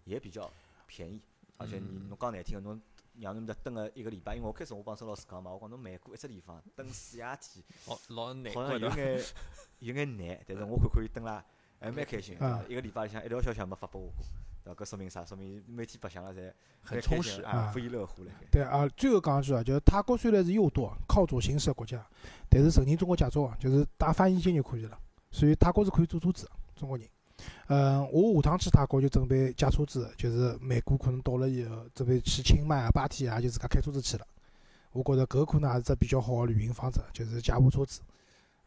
[0.05, 0.51] 也比较
[0.87, 1.21] 便宜，
[1.57, 2.81] 而且你嗯侬讲难听个，侬
[3.19, 8.67] 让侬面搭蹲个一个礼拜，因为我开始我帮孙老师讲嘛，我讲侬每过一只地方蹲四夜天，哦，老难好。
[8.69, 9.25] 像有眼
[9.81, 11.45] 有眼难，但是我看看伊蹲啦，
[11.81, 12.37] 还蛮开心。
[12.69, 14.25] 一个礼拜里向一条消息也没发拨我过，
[14.65, 14.85] 对伐？
[14.85, 15.25] 搿说明啥？
[15.25, 18.31] 说明每天白相了侪很充实啊，啊不亦乐乎嘞。
[18.51, 22.07] 对啊，最后讲一句啊，就是泰国虽然是右舵靠左行驶的国家，
[22.51, 24.99] 但是承认中国驾照啊，就是带翻译件就可以了。
[25.31, 27.09] 所以泰国是可以坐车子的，中国人。
[27.69, 34.27] 嗯，我下趟去泰国就准备借车子，就是美国可能到了以后，准备去清迈啊、芭提雅，就自家开车子去了。
[34.93, 38.01] 我觉着搿可能也是只比较好的旅行方式，就是借部车子。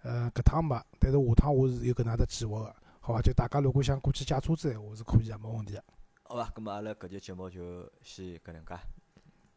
[0.04, 3.22] 呃，搿趟没，但是下趟我是有搿能介只计划个，好伐？
[3.22, 5.84] 就大家如果想过去借车子闲话是可以的，没问题的。
[6.24, 8.76] 好伐，咁么阿拉搿节节目就先搿能介，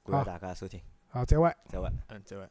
[0.05, 1.55] 感谢大家收听，好，再会。
[1.69, 1.89] 再会。
[2.09, 2.49] 嗯，这位。